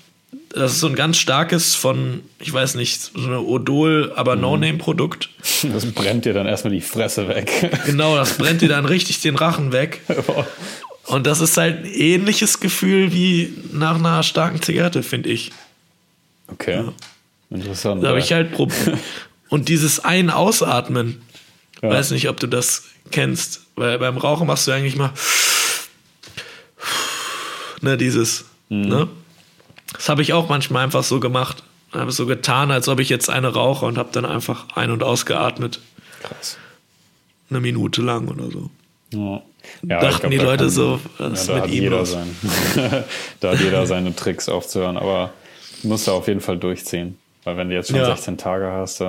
[0.51, 4.43] das ist so ein ganz starkes von, ich weiß nicht, so eine Odol, aber mhm.
[4.43, 5.29] No-Name-Produkt.
[5.73, 7.71] Das brennt dir dann erstmal die Fresse weg.
[7.87, 10.01] Genau, das brennt dir dann richtig den Rachen weg.
[11.07, 15.51] Und das ist halt ein ähnliches Gefühl wie nach einer starken Zigarette, finde ich.
[16.47, 16.85] Okay.
[16.85, 16.93] Ja.
[17.51, 18.05] Interessant.
[18.05, 18.97] Da habe ich halt Probleme.
[19.51, 21.23] Und dieses Ein-Ausatmen,
[21.83, 21.91] ja.
[21.91, 25.13] weiß nicht, ob du das kennst, weil beim Rauchen machst du eigentlich mal
[27.83, 28.89] ne, dieses, mhm.
[28.89, 29.09] ne?
[29.93, 31.63] Das habe ich auch manchmal einfach so gemacht.
[31.93, 35.03] Habe so getan, als ob ich jetzt eine rauche und habe dann einfach ein- und
[35.03, 35.81] ausgeatmet.
[36.23, 36.57] Krass.
[37.51, 38.71] Eine Minute lang oder so.
[39.13, 39.43] Ja.
[39.83, 42.35] Ja, Dachten glaub, die Leute kann, so, was ja, da mit ihm jeder sein.
[43.41, 45.33] da hat jeder seine Tricks aufzuhören, aber
[45.83, 47.19] musst du auf jeden Fall durchziehen.
[47.45, 48.07] Weil wenn du jetzt schon ja.
[48.07, 49.01] 16 Tage hast,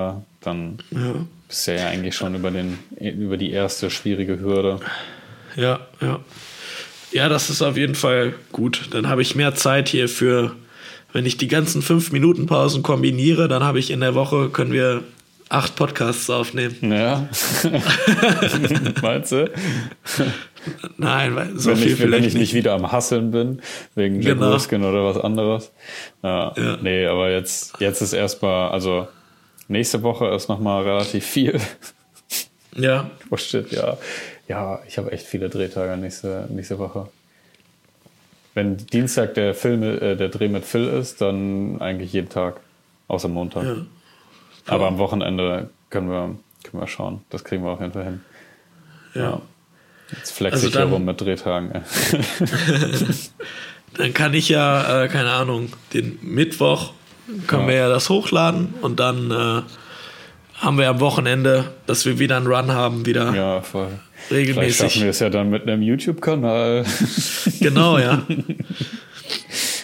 [0.42, 1.14] dann ja.
[1.48, 4.80] bist du ja eigentlich schon über, den, über die erste schwierige Hürde.
[5.56, 6.20] Ja, ja.
[7.12, 8.89] Ja, das ist auf jeden Fall gut.
[8.92, 10.56] Dann habe ich mehr Zeit hier für,
[11.12, 15.04] wenn ich die ganzen 5-Minuten-Pausen kombiniere, dann habe ich in der Woche, können wir
[15.50, 16.78] acht Podcasts aufnehmen.
[16.82, 17.28] Ja.
[19.02, 19.52] Meinst du?
[20.98, 23.62] Nein, weil so wenn viel ich, vielleicht Wenn ich nicht wieder am Hasseln bin,
[23.96, 24.52] wegen genau.
[24.52, 25.74] Muskeln oder was anderes.
[26.24, 26.78] Ja, ja.
[26.82, 29.10] Nee, aber jetzt, jetzt ist erstmal, also
[29.72, 31.60] nächste Woche ist nochmal relativ viel.
[32.76, 33.10] Ja.
[33.30, 33.98] Oh shit, ja.
[34.48, 37.08] Ja, ich habe echt viele Drehtage nächste, nächste Woche.
[38.54, 42.60] Wenn Dienstag der Film, äh, der Dreh mit Phil ist, dann eigentlich jeden Tag.
[43.08, 43.64] Außer Montag.
[43.66, 43.76] Ja.
[44.68, 47.22] Aber am Wochenende können wir, können wir schauen.
[47.30, 48.22] Das kriegen wir auf jeden Fall hin.
[49.16, 49.22] Ja.
[49.22, 49.42] ja.
[50.12, 51.72] Jetzt flex also ich hier rum mit Drehtagen.
[53.98, 56.94] dann kann ich ja, äh, keine Ahnung, den Mittwoch
[57.48, 57.68] können ja.
[57.68, 59.62] wir ja das hochladen und dann äh,
[60.62, 63.88] haben wir am Wochenende, dass wir wieder einen Run haben, wieder ja, voll.
[64.30, 64.76] regelmäßig.
[64.76, 66.86] Vielleicht schaffen wir es ja dann mit einem YouTube-Kanal.
[67.60, 68.22] genau, ja.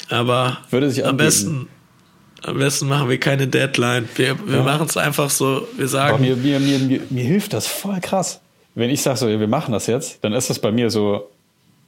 [0.09, 1.67] Aber Würde sich am besten,
[2.43, 4.07] am besten machen wir keine Deadline.
[4.15, 4.63] Wir, wir ja.
[4.63, 6.21] machen es einfach so, wir sagen.
[6.21, 8.39] mir, mir, mir, mir, mir hilft das voll krass.
[8.75, 11.27] Wenn ich sage so, wir machen das jetzt, dann ist das bei mir so,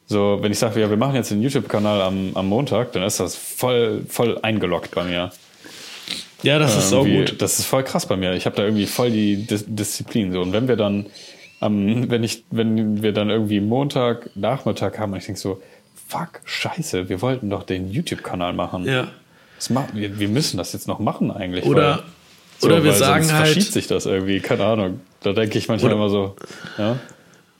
[0.09, 3.19] so, wenn ich sage, ja, wir machen jetzt den YouTube-Kanal am, am Montag, dann ist
[3.19, 5.31] das voll, voll eingeloggt bei mir.
[6.41, 7.39] Ja, das ist so gut.
[7.39, 8.33] Das ist voll krass bei mir.
[8.33, 10.33] Ich habe da irgendwie voll die Dis Disziplin.
[10.33, 10.41] So.
[10.41, 11.05] Und wenn wir dann,
[11.61, 15.61] ähm, wenn ich, wenn wir dann irgendwie Montag, Nachmittag haben, ich denke so,
[16.07, 18.85] fuck, scheiße, wir wollten doch den YouTube-Kanal machen.
[18.85, 19.09] Ja.
[19.69, 21.65] Machen, wir, wir, müssen das jetzt noch machen eigentlich.
[21.65, 22.03] Oder, weil,
[22.57, 23.47] so, oder wir sagen sonst halt.
[23.47, 25.01] verschiebt sich das irgendwie, keine Ahnung.
[25.21, 26.35] Da denke ich manchmal oder, immer so,
[26.79, 26.97] ja.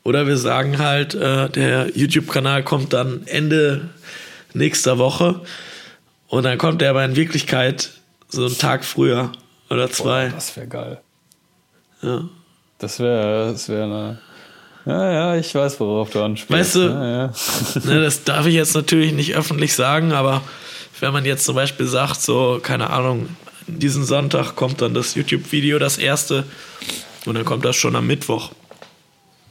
[0.04, 3.90] Oder wir sagen halt, äh, der YouTube-Kanal kommt dann Ende
[4.54, 5.42] nächster Woche
[6.28, 7.92] und dann kommt er aber in Wirklichkeit
[8.28, 9.32] so einen Tag früher
[9.70, 10.28] oder zwei.
[10.28, 11.02] Boah, das wäre geil.
[12.02, 12.24] Ja.
[12.78, 14.20] Das wäre das wär eine.
[14.86, 16.60] Ja, ja, ich weiß, worauf du anspielst.
[16.60, 17.34] Weißt du, ja, ja.
[17.84, 20.42] ne, das darf ich jetzt natürlich nicht öffentlich sagen, aber
[21.00, 23.30] wenn man jetzt zum Beispiel sagt, so, keine Ahnung,
[23.68, 26.46] diesen Sonntag kommt dann das YouTube-Video, das erste,
[27.26, 28.52] und dann kommt das schon am Mittwoch,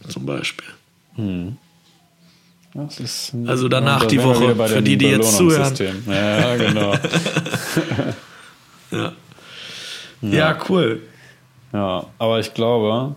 [0.09, 0.69] zum Beispiel.
[1.17, 1.57] Hm.
[3.47, 5.75] also danach die Woche, für die, die jetzt zuhören.
[6.07, 6.95] Ja, genau.
[8.91, 9.13] Ja.
[10.23, 10.31] ja.
[10.31, 10.59] ja.
[10.69, 11.03] cool.
[11.73, 13.15] Ja, aber ich glaube,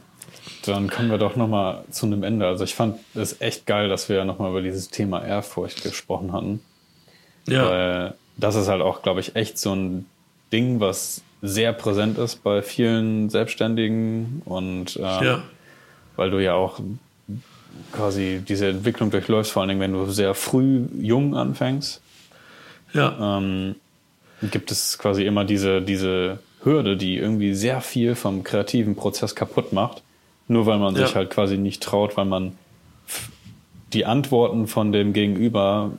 [0.66, 2.48] dann kommen wir doch nochmal zu einem Ende.
[2.48, 6.62] Also ich fand es echt geil, dass wir nochmal über dieses Thema Ehrfurcht gesprochen hatten.
[7.48, 7.70] Ja.
[7.70, 10.06] Weil das ist halt auch, glaube ich, echt so ein
[10.52, 15.44] Ding, was sehr präsent ist bei vielen Selbstständigen und äh, ja.
[16.22, 16.80] Weil du ja auch
[17.92, 22.00] quasi diese Entwicklung durchläufst, vor allen Dingen, wenn du sehr früh jung anfängst.
[22.94, 23.40] Ja.
[23.40, 23.76] Ähm,
[24.44, 29.74] gibt es quasi immer diese, diese Hürde, die irgendwie sehr viel vom kreativen Prozess kaputt
[29.74, 30.04] macht.
[30.48, 31.08] Nur weil man ja.
[31.08, 32.52] sich halt quasi nicht traut, weil man
[33.92, 35.94] die Antworten von dem Gegenüber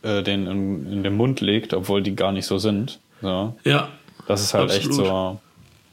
[0.00, 2.98] äh, den in, in, den Mund legt, obwohl die gar nicht so sind.
[3.20, 3.54] So.
[3.64, 3.90] Ja.
[4.26, 4.86] Das ist halt absolut.
[4.86, 5.38] echt so.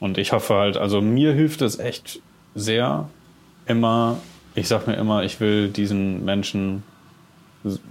[0.00, 2.20] Und ich hoffe halt, also mir hilft es echt
[2.54, 3.10] sehr,
[3.66, 4.18] immer,
[4.54, 6.82] ich sag mir immer, ich will diesen Menschen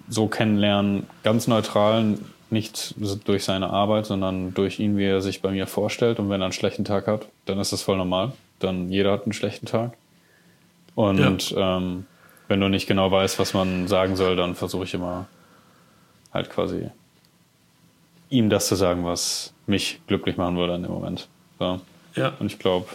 [0.07, 2.17] so kennenlernen, ganz neutral,
[2.49, 2.95] nicht
[3.25, 6.19] durch seine Arbeit, sondern durch ihn, wie er sich bei mir vorstellt.
[6.19, 8.33] Und wenn er einen schlechten Tag hat, dann ist das voll normal.
[8.59, 9.97] Dann jeder hat einen schlechten Tag.
[10.95, 11.77] Und ja.
[11.77, 12.05] ähm,
[12.47, 15.27] wenn du nicht genau weißt, was man sagen soll, dann versuche ich immer
[16.31, 16.89] halt quasi
[18.29, 21.27] ihm das zu sagen, was mich glücklich machen würde in dem Moment.
[21.59, 21.81] So.
[22.15, 22.33] Ja.
[22.39, 22.87] Und ich glaube,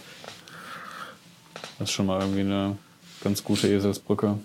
[1.79, 2.77] das ist schon mal irgendwie eine
[3.23, 4.39] ganz gute Eselsbrücke.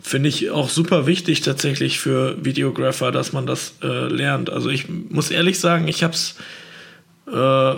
[0.00, 4.50] Finde ich auch super wichtig tatsächlich für Videographer, dass man das äh, lernt.
[4.50, 6.36] Also ich muss ehrlich sagen, ich habe es,
[7.32, 7.74] äh,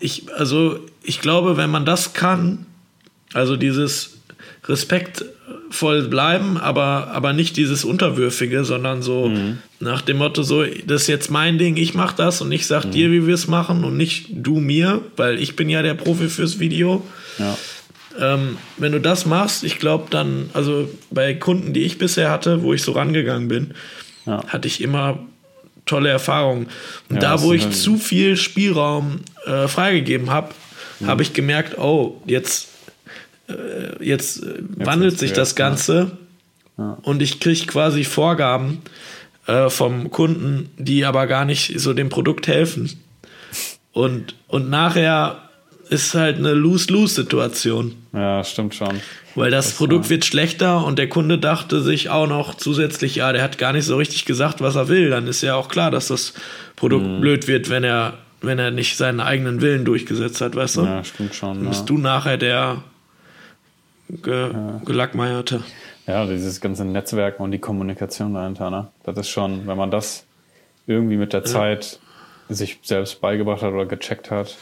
[0.00, 2.66] ich, also ich glaube, wenn man das kann,
[3.32, 4.18] also dieses
[4.64, 9.58] respektvoll bleiben, aber, aber nicht dieses Unterwürfige, sondern so mhm.
[9.78, 12.86] nach dem Motto, so, das ist jetzt mein Ding, ich mach das und ich sag
[12.86, 12.90] mhm.
[12.90, 16.28] dir, wie wir es machen und nicht du mir, weil ich bin ja der Profi
[16.28, 17.06] fürs Video.
[17.38, 17.56] Ja
[18.18, 22.62] ähm, wenn du das machst, ich glaube dann, also bei Kunden, die ich bisher hatte,
[22.62, 23.74] wo ich so rangegangen bin,
[24.26, 24.44] ja.
[24.46, 25.18] hatte ich immer
[25.86, 26.68] tolle Erfahrungen.
[27.08, 30.52] Und ja, da, wo ich zu viel Spielraum äh, freigegeben habe,
[31.00, 31.06] mhm.
[31.06, 32.68] habe ich gemerkt, oh, jetzt,
[33.48, 36.18] äh, jetzt, äh, jetzt wandelt sich das Ganze
[36.76, 36.98] ja.
[37.02, 38.82] und ich kriege quasi Vorgaben
[39.46, 43.00] äh, vom Kunden, die aber gar nicht so dem Produkt helfen.
[43.92, 45.47] Und, und nachher
[45.90, 47.94] ist halt eine Lose-Lose-Situation.
[48.12, 49.00] Ja, stimmt schon.
[49.34, 50.10] Weil das, das Produkt war...
[50.10, 53.84] wird schlechter und der Kunde dachte sich auch noch zusätzlich, ja, der hat gar nicht
[53.84, 55.10] so richtig gesagt, was er will.
[55.10, 56.34] Dann ist ja auch klar, dass das
[56.76, 57.20] Produkt mhm.
[57.20, 60.84] blöd wird, wenn er, wenn er nicht seinen eigenen Willen durchgesetzt hat, weißt du?
[60.84, 61.58] Ja, stimmt schon.
[61.58, 61.86] Dann bist ja.
[61.86, 62.82] du nachher der
[64.08, 64.80] ge ja.
[64.84, 65.62] gelackmeierte.
[66.06, 68.88] Ja, dieses ganze Netzwerk und die Kommunikation dahinter, ne?
[69.04, 70.24] Das ist schon, wenn man das
[70.86, 72.00] irgendwie mit der Zeit
[72.48, 74.56] sich selbst beigebracht hat oder gecheckt hat,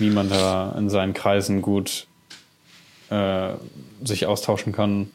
[0.00, 2.06] wie man da in seinen Kreisen gut
[3.10, 3.50] äh,
[4.02, 5.10] sich austauschen kann,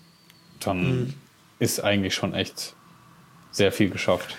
[0.59, 1.13] dann mhm.
[1.59, 2.75] ist eigentlich schon echt
[3.51, 4.35] sehr viel geschafft.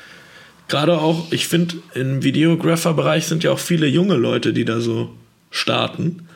[0.68, 5.10] Gerade auch, ich finde, im Videographer-Bereich sind ja auch viele junge Leute, die da so
[5.50, 6.28] starten.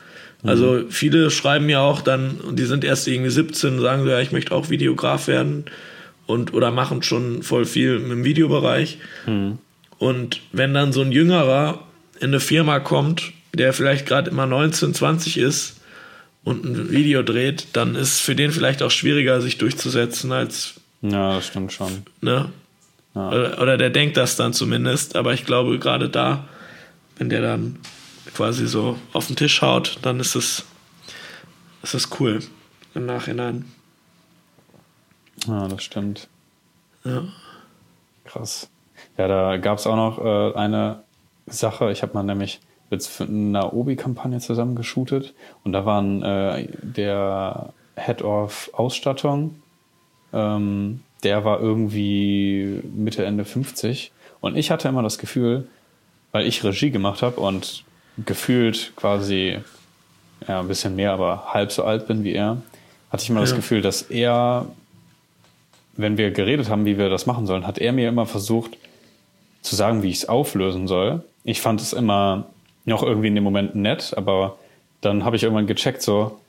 [0.43, 0.91] Also mhm.
[0.91, 4.31] viele schreiben ja auch dann, die sind erst irgendwie 17 und sagen so, ja, ich
[4.31, 5.65] möchte auch Videograf werden
[6.25, 8.97] und oder machen schon voll viel im Videobereich.
[9.27, 9.59] Mhm.
[9.99, 11.85] Und wenn dann so ein Jüngerer
[12.19, 15.81] in eine Firma kommt der vielleicht gerade immer 19, 20 ist
[16.43, 20.75] und ein Video dreht, dann ist für den vielleicht auch schwieriger, sich durchzusetzen als.
[21.01, 22.03] Ja, das stimmt schon.
[22.21, 22.51] Ne?
[23.15, 23.27] Ja.
[23.29, 26.47] Oder, oder der denkt das dann zumindest, aber ich glaube, gerade da,
[27.17, 27.79] wenn der dann
[28.33, 30.63] quasi so auf den Tisch haut, dann ist es,
[31.83, 32.39] ist es cool
[32.93, 33.65] im Nachhinein.
[35.47, 36.27] Ja, das stimmt.
[37.03, 37.23] Ja.
[38.25, 38.69] Krass.
[39.17, 41.03] Ja, da gab es auch noch äh, eine
[41.47, 41.91] Sache.
[41.91, 42.59] Ich habe mal nämlich
[42.91, 45.33] jetzt für eine Obi-Kampagne zusammen geshootet
[45.63, 49.55] und da waren äh, der Head of Ausstattung,
[50.33, 54.11] ähm, der war irgendwie Mitte, Ende 50
[54.41, 55.67] und ich hatte immer das Gefühl,
[56.31, 57.83] weil ich Regie gemacht habe und
[58.25, 59.59] gefühlt quasi
[60.47, 62.61] ja, ein bisschen mehr, aber halb so alt bin wie er,
[63.09, 63.45] hatte ich immer ja.
[63.45, 64.65] das Gefühl, dass er,
[65.95, 68.77] wenn wir geredet haben, wie wir das machen sollen, hat er mir immer versucht
[69.61, 71.23] zu sagen, wie ich es auflösen soll.
[71.43, 72.47] Ich fand es immer
[72.85, 74.57] noch irgendwie in dem Moment nett, aber
[75.01, 76.39] dann habe ich irgendwann gecheckt, so,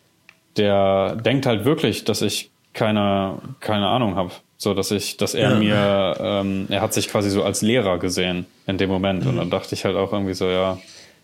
[0.57, 4.33] der denkt halt wirklich, dass ich keine, keine Ahnung habe.
[4.59, 5.57] So, dass ich, dass er ja.
[5.57, 9.25] mir, ähm, er hat sich quasi so als Lehrer gesehen in dem Moment.
[9.25, 9.31] Mhm.
[9.31, 10.79] Und dann dachte ich halt auch irgendwie so, ja,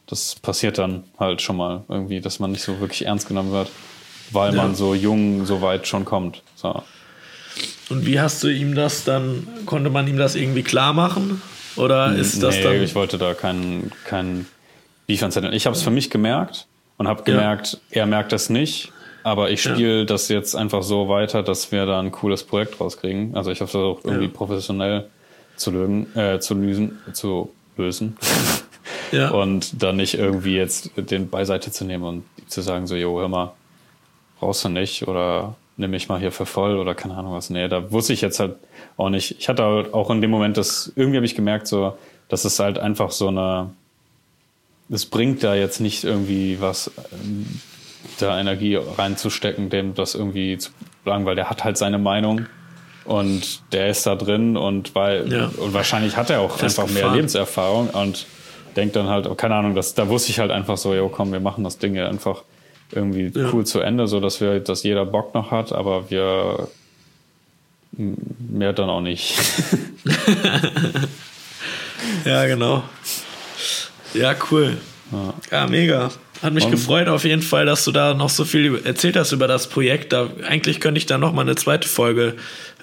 [0.06, 3.70] das passiert dann halt schon mal irgendwie, dass man nicht so wirklich ernst genommen wird,
[4.32, 4.62] weil ja.
[4.62, 6.42] man so jung so weit schon kommt.
[6.56, 6.82] So.
[7.90, 11.40] Und wie hast du ihm das dann, konnte man ihm das irgendwie klar machen?
[11.76, 12.82] Oder ist das nee, dann.
[12.82, 13.92] Ich wollte da keinen
[15.08, 15.54] Beef Zettel.
[15.54, 18.02] Ich habe es für mich gemerkt und habe gemerkt, ja.
[18.02, 18.92] er merkt das nicht.
[19.24, 20.04] Aber ich spiele ja.
[20.04, 23.34] das jetzt einfach so weiter, dass wir da ein cooles Projekt rauskriegen.
[23.34, 24.30] Also ich habe versucht, irgendwie ja.
[24.32, 25.08] professionell
[25.56, 28.16] zu, lösen, äh, zu lösen, zu lösen.
[29.12, 29.30] Ja.
[29.30, 33.28] Und dann nicht irgendwie jetzt den beiseite zu nehmen und zu sagen, so, jo, hör
[33.28, 33.52] mal,
[34.38, 37.48] brauchst du nicht oder nimm mich mal hier für voll oder keine Ahnung was.
[37.48, 38.56] Nee, da wusste ich jetzt halt
[38.96, 39.36] auch nicht.
[39.38, 41.96] Ich hatte halt auch in dem Moment das, irgendwie habe ich gemerkt, so,
[42.28, 43.70] dass es halt einfach so eine,
[44.90, 47.46] es bringt da jetzt nicht irgendwie was, ähm,
[48.18, 50.70] da Energie reinzustecken, dem das irgendwie zu
[51.04, 52.46] sagen, weil der hat halt seine Meinung
[53.04, 55.50] und der ist da drin und weil, ja.
[55.56, 58.26] und wahrscheinlich hat er auch einfach mehr Lebenserfahrung und
[58.76, 61.40] denkt dann halt, keine Ahnung, das, da wusste ich halt einfach so, jo komm, wir
[61.40, 62.42] machen das Ding ja einfach
[62.92, 63.50] irgendwie ja.
[63.52, 66.68] cool zu Ende, so dass wir, dass jeder Bock noch hat, aber wir
[67.92, 69.34] mehr dann auch nicht.
[72.24, 72.82] ja, genau.
[74.14, 74.78] Ja, cool.
[75.12, 76.10] Ja, ja mega.
[76.42, 79.32] Hat mich Und, gefreut auf jeden Fall, dass du da noch so viel erzählt hast
[79.32, 80.12] über das Projekt.
[80.12, 82.36] Da, eigentlich könnte ich da noch mal eine zweite Folge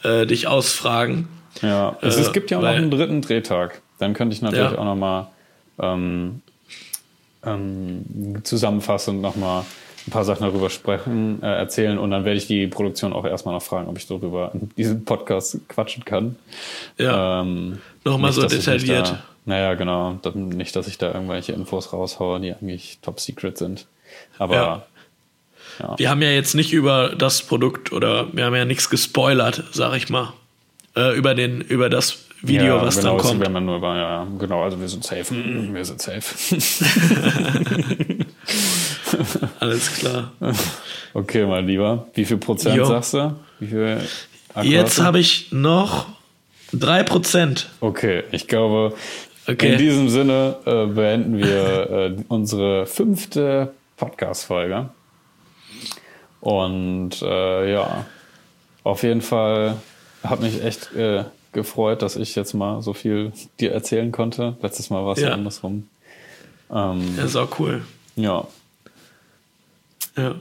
[0.03, 1.27] äh, dich ausfragen.
[1.61, 3.81] Ja, es, äh, es gibt ja auch weil, noch einen dritten Drehtag.
[3.97, 4.77] Dann könnte ich natürlich ja.
[4.77, 5.29] auch noch mal
[5.79, 6.41] ähm,
[7.45, 9.65] ähm, zusammenfassend noch mal
[10.07, 13.55] ein paar Sachen darüber sprechen, äh, erzählen und dann werde ich die Produktion auch erstmal
[13.55, 16.35] noch fragen, ob ich darüber in diesem Podcast quatschen kann.
[16.97, 17.41] Ja.
[17.41, 19.15] Ähm, Nochmal so detailliert.
[19.45, 20.19] Naja, genau.
[20.33, 23.85] Nicht, dass ich da irgendwelche Infos raushaue, die eigentlich top secret sind.
[24.37, 24.85] Aber ja.
[25.79, 25.95] Ja.
[25.97, 29.95] Wir haben ja jetzt nicht über das Produkt oder wir haben ja nichts gespoilert, sag
[29.95, 30.33] ich mal.
[30.95, 33.41] Äh, über, den, über das Video, ja, was genau, dann kommt.
[33.41, 35.35] Wir nur über, ja, genau, also wir sind safe.
[35.73, 36.21] Wir sind safe.
[39.59, 40.31] Alles klar.
[41.13, 42.07] Okay, mein Lieber.
[42.13, 42.83] Wie viel Prozent jo.
[42.83, 43.33] sagst du?
[43.61, 44.01] Wie viel
[44.63, 46.07] Jetzt habe ich noch
[46.73, 47.69] drei Prozent.
[47.79, 48.93] Okay, ich glaube,
[49.47, 49.73] okay.
[49.73, 54.89] in diesem Sinne äh, beenden wir äh, unsere fünfte Podcast-Folge.
[56.41, 58.05] Und äh, ja,
[58.83, 59.77] auf jeden Fall
[60.23, 61.23] hat mich echt äh,
[61.53, 64.55] gefreut, dass ich jetzt mal so viel dir erzählen konnte.
[64.61, 65.31] Letztes Mal war es ja.
[65.31, 65.87] andersrum.
[66.71, 67.83] Ähm, ja, ist auch cool.
[68.15, 68.47] Ja.
[70.15, 70.35] Ja.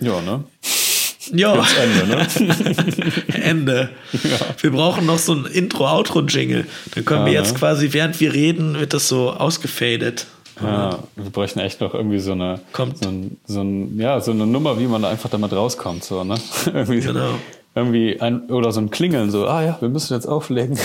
[0.00, 0.44] Ja, ne?
[1.32, 1.64] Ja.
[1.80, 2.26] Ende, ne?
[3.42, 3.90] Ende.
[4.12, 4.38] Ja.
[4.60, 6.66] Wir brauchen noch so ein Intro-Outro-Jingle.
[6.94, 7.58] Dann können ja, wir jetzt ne?
[7.58, 10.26] quasi, während wir reden, wird das so ausgefadet.
[10.62, 12.98] Ja, wir bräuchten echt noch irgendwie so eine, Kommt.
[12.98, 16.02] So, ein, so, ein, ja, so eine Nummer, wie man da einfach damit rauskommt.
[16.04, 16.36] So, ne?
[16.66, 17.34] irgendwie genau.
[17.74, 20.78] Irgendwie ein, oder so ein Klingeln, so, ah ja, wir müssen jetzt auflegen.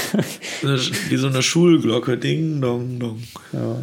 [0.61, 3.23] wie so eine Schulglocke, ding, dong, dong.
[3.53, 3.77] Ja.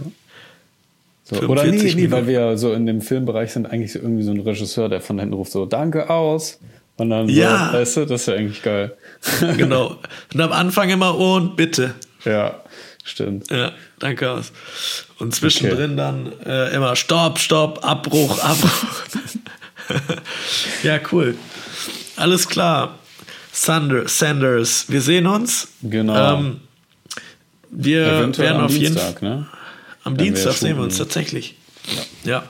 [1.30, 4.30] So, oder nee, nee, weil wir so in dem Filmbereich sind, eigentlich so irgendwie so
[4.30, 6.58] ein Regisseur, der von hinten ruft so, danke aus.
[6.96, 7.68] Und dann ja.
[7.70, 8.96] so, weißt du, das ist ja eigentlich geil.
[9.58, 9.96] genau.
[10.32, 11.94] Und am Anfang immer und bitte.
[12.24, 12.62] Ja,
[13.04, 13.50] stimmt.
[13.50, 14.52] Ja, danke aus.
[15.18, 15.96] Und zwischendrin okay.
[15.96, 18.94] dann äh, immer Stopp, Stopp, Abbruch, Abbruch.
[20.82, 21.36] ja, cool.
[22.16, 22.94] Alles klar.
[23.52, 25.68] Sander, Sanders, wir sehen uns.
[25.82, 26.38] Genau.
[26.38, 26.60] Ähm,
[27.70, 29.38] wir Eventuell werden auf Dienstag, jeden Fall.
[29.40, 29.46] Ne?
[30.08, 31.54] Am Wenn Dienstag sehen wir uns tatsächlich.
[32.24, 32.30] Ja.
[32.30, 32.48] ja.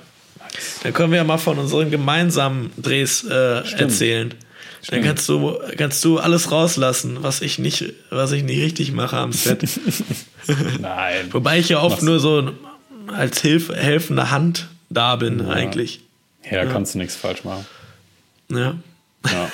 [0.83, 4.35] Dann können wir ja mal von unseren gemeinsamen Drehs äh, erzählen.
[4.83, 4.93] Stimmt.
[4.93, 9.17] Dann kannst du, kannst du alles rauslassen, was ich nicht, was ich nicht richtig mache
[9.17, 9.65] am Set.
[10.81, 11.33] Nein.
[11.33, 12.53] Wobei ich ja oft nur so
[13.09, 15.49] als Hilf, helfende Hand da bin ja.
[15.49, 16.01] eigentlich.
[16.49, 17.67] Ja, da kannst du nichts falsch machen.
[18.51, 18.75] Ja.
[19.27, 19.51] ja.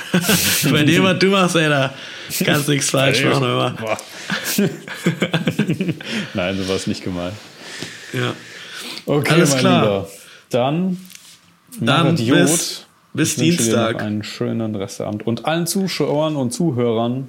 [0.70, 1.94] Bei dem, was du machst, ey, da
[2.44, 3.76] kannst du nichts falsch machen.
[6.34, 7.34] Nein, so war es nicht gemeint.
[8.14, 8.34] Ja.
[9.06, 9.82] Okay, Alles mein klar.
[9.82, 10.08] Lieber.
[10.50, 10.96] Dann,
[11.80, 14.02] Dann bis, bis Dienstag.
[14.02, 15.26] einen schönen Restabend.
[15.26, 17.28] Und allen Zuschauern und Zuhörern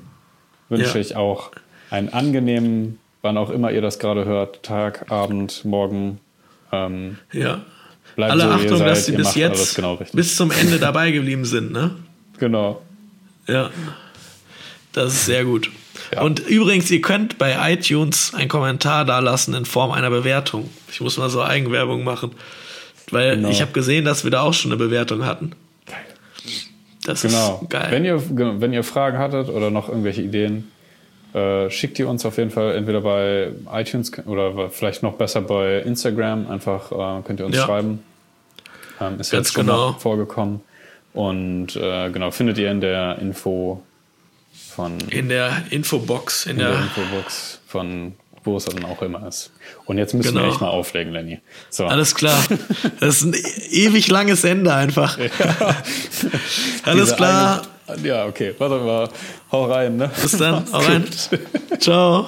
[0.70, 1.02] wünsche ja.
[1.02, 1.52] ich auch
[1.90, 6.20] einen angenehmen, wann auch immer ihr das gerade hört, Tag, Abend, Morgen.
[6.72, 7.62] Ähm, ja.
[8.18, 11.72] Alle so, Achtung, seid, dass sie bis jetzt genau bis zum Ende dabei geblieben sind,
[11.72, 11.96] ne?
[12.40, 12.82] Genau.
[13.48, 13.72] Ja.
[14.94, 15.70] Das ist sehr gut.
[16.16, 16.22] Ja.
[16.22, 20.70] Und übrigens, ihr könnt bei iTunes einen Kommentar da lassen in Form einer Bewertung.
[20.90, 22.32] Ich muss mal so Eigenwerbung machen.
[23.12, 23.50] Weil genau.
[23.50, 25.52] ich habe gesehen, dass wir da auch schon eine Bewertung hatten.
[27.04, 27.60] Das genau.
[27.62, 27.88] ist geil.
[27.92, 28.22] Wenn ihr,
[28.62, 30.72] wenn ihr Fragen hattet oder noch irgendwelche Ideen,
[31.34, 35.80] äh, schickt ihr uns auf jeden Fall entweder bei iTunes oder vielleicht noch besser bei
[35.80, 36.50] Instagram.
[36.50, 37.66] Einfach äh, könnt ihr uns ja.
[37.66, 38.04] schreiben.
[39.00, 39.94] Ähm, ist Ganz jetzt schon genau.
[39.94, 40.62] vorgekommen.
[41.14, 43.84] Und äh, genau, findet ihr in der Info
[44.76, 45.00] von.
[45.10, 46.46] In der Infobox.
[46.46, 48.14] In, in der, der, Infobox von
[48.46, 49.52] wo es dann auch immer ist.
[49.86, 50.46] Und jetzt müssen genau.
[50.46, 51.40] wir echt mal auflegen, Lenny.
[51.70, 51.86] So.
[51.86, 52.38] Alles klar.
[53.00, 53.36] Das ist ein
[53.72, 55.18] ewig langes Ende einfach.
[55.18, 55.26] Ja.
[56.84, 57.64] Alles klar.
[57.88, 58.54] Eine, ja, okay.
[58.58, 59.10] Warte mal.
[59.52, 60.12] Hau rein, ne?
[60.22, 60.66] Bis dann.
[60.72, 61.06] Hau rein.
[61.80, 62.24] Ciao.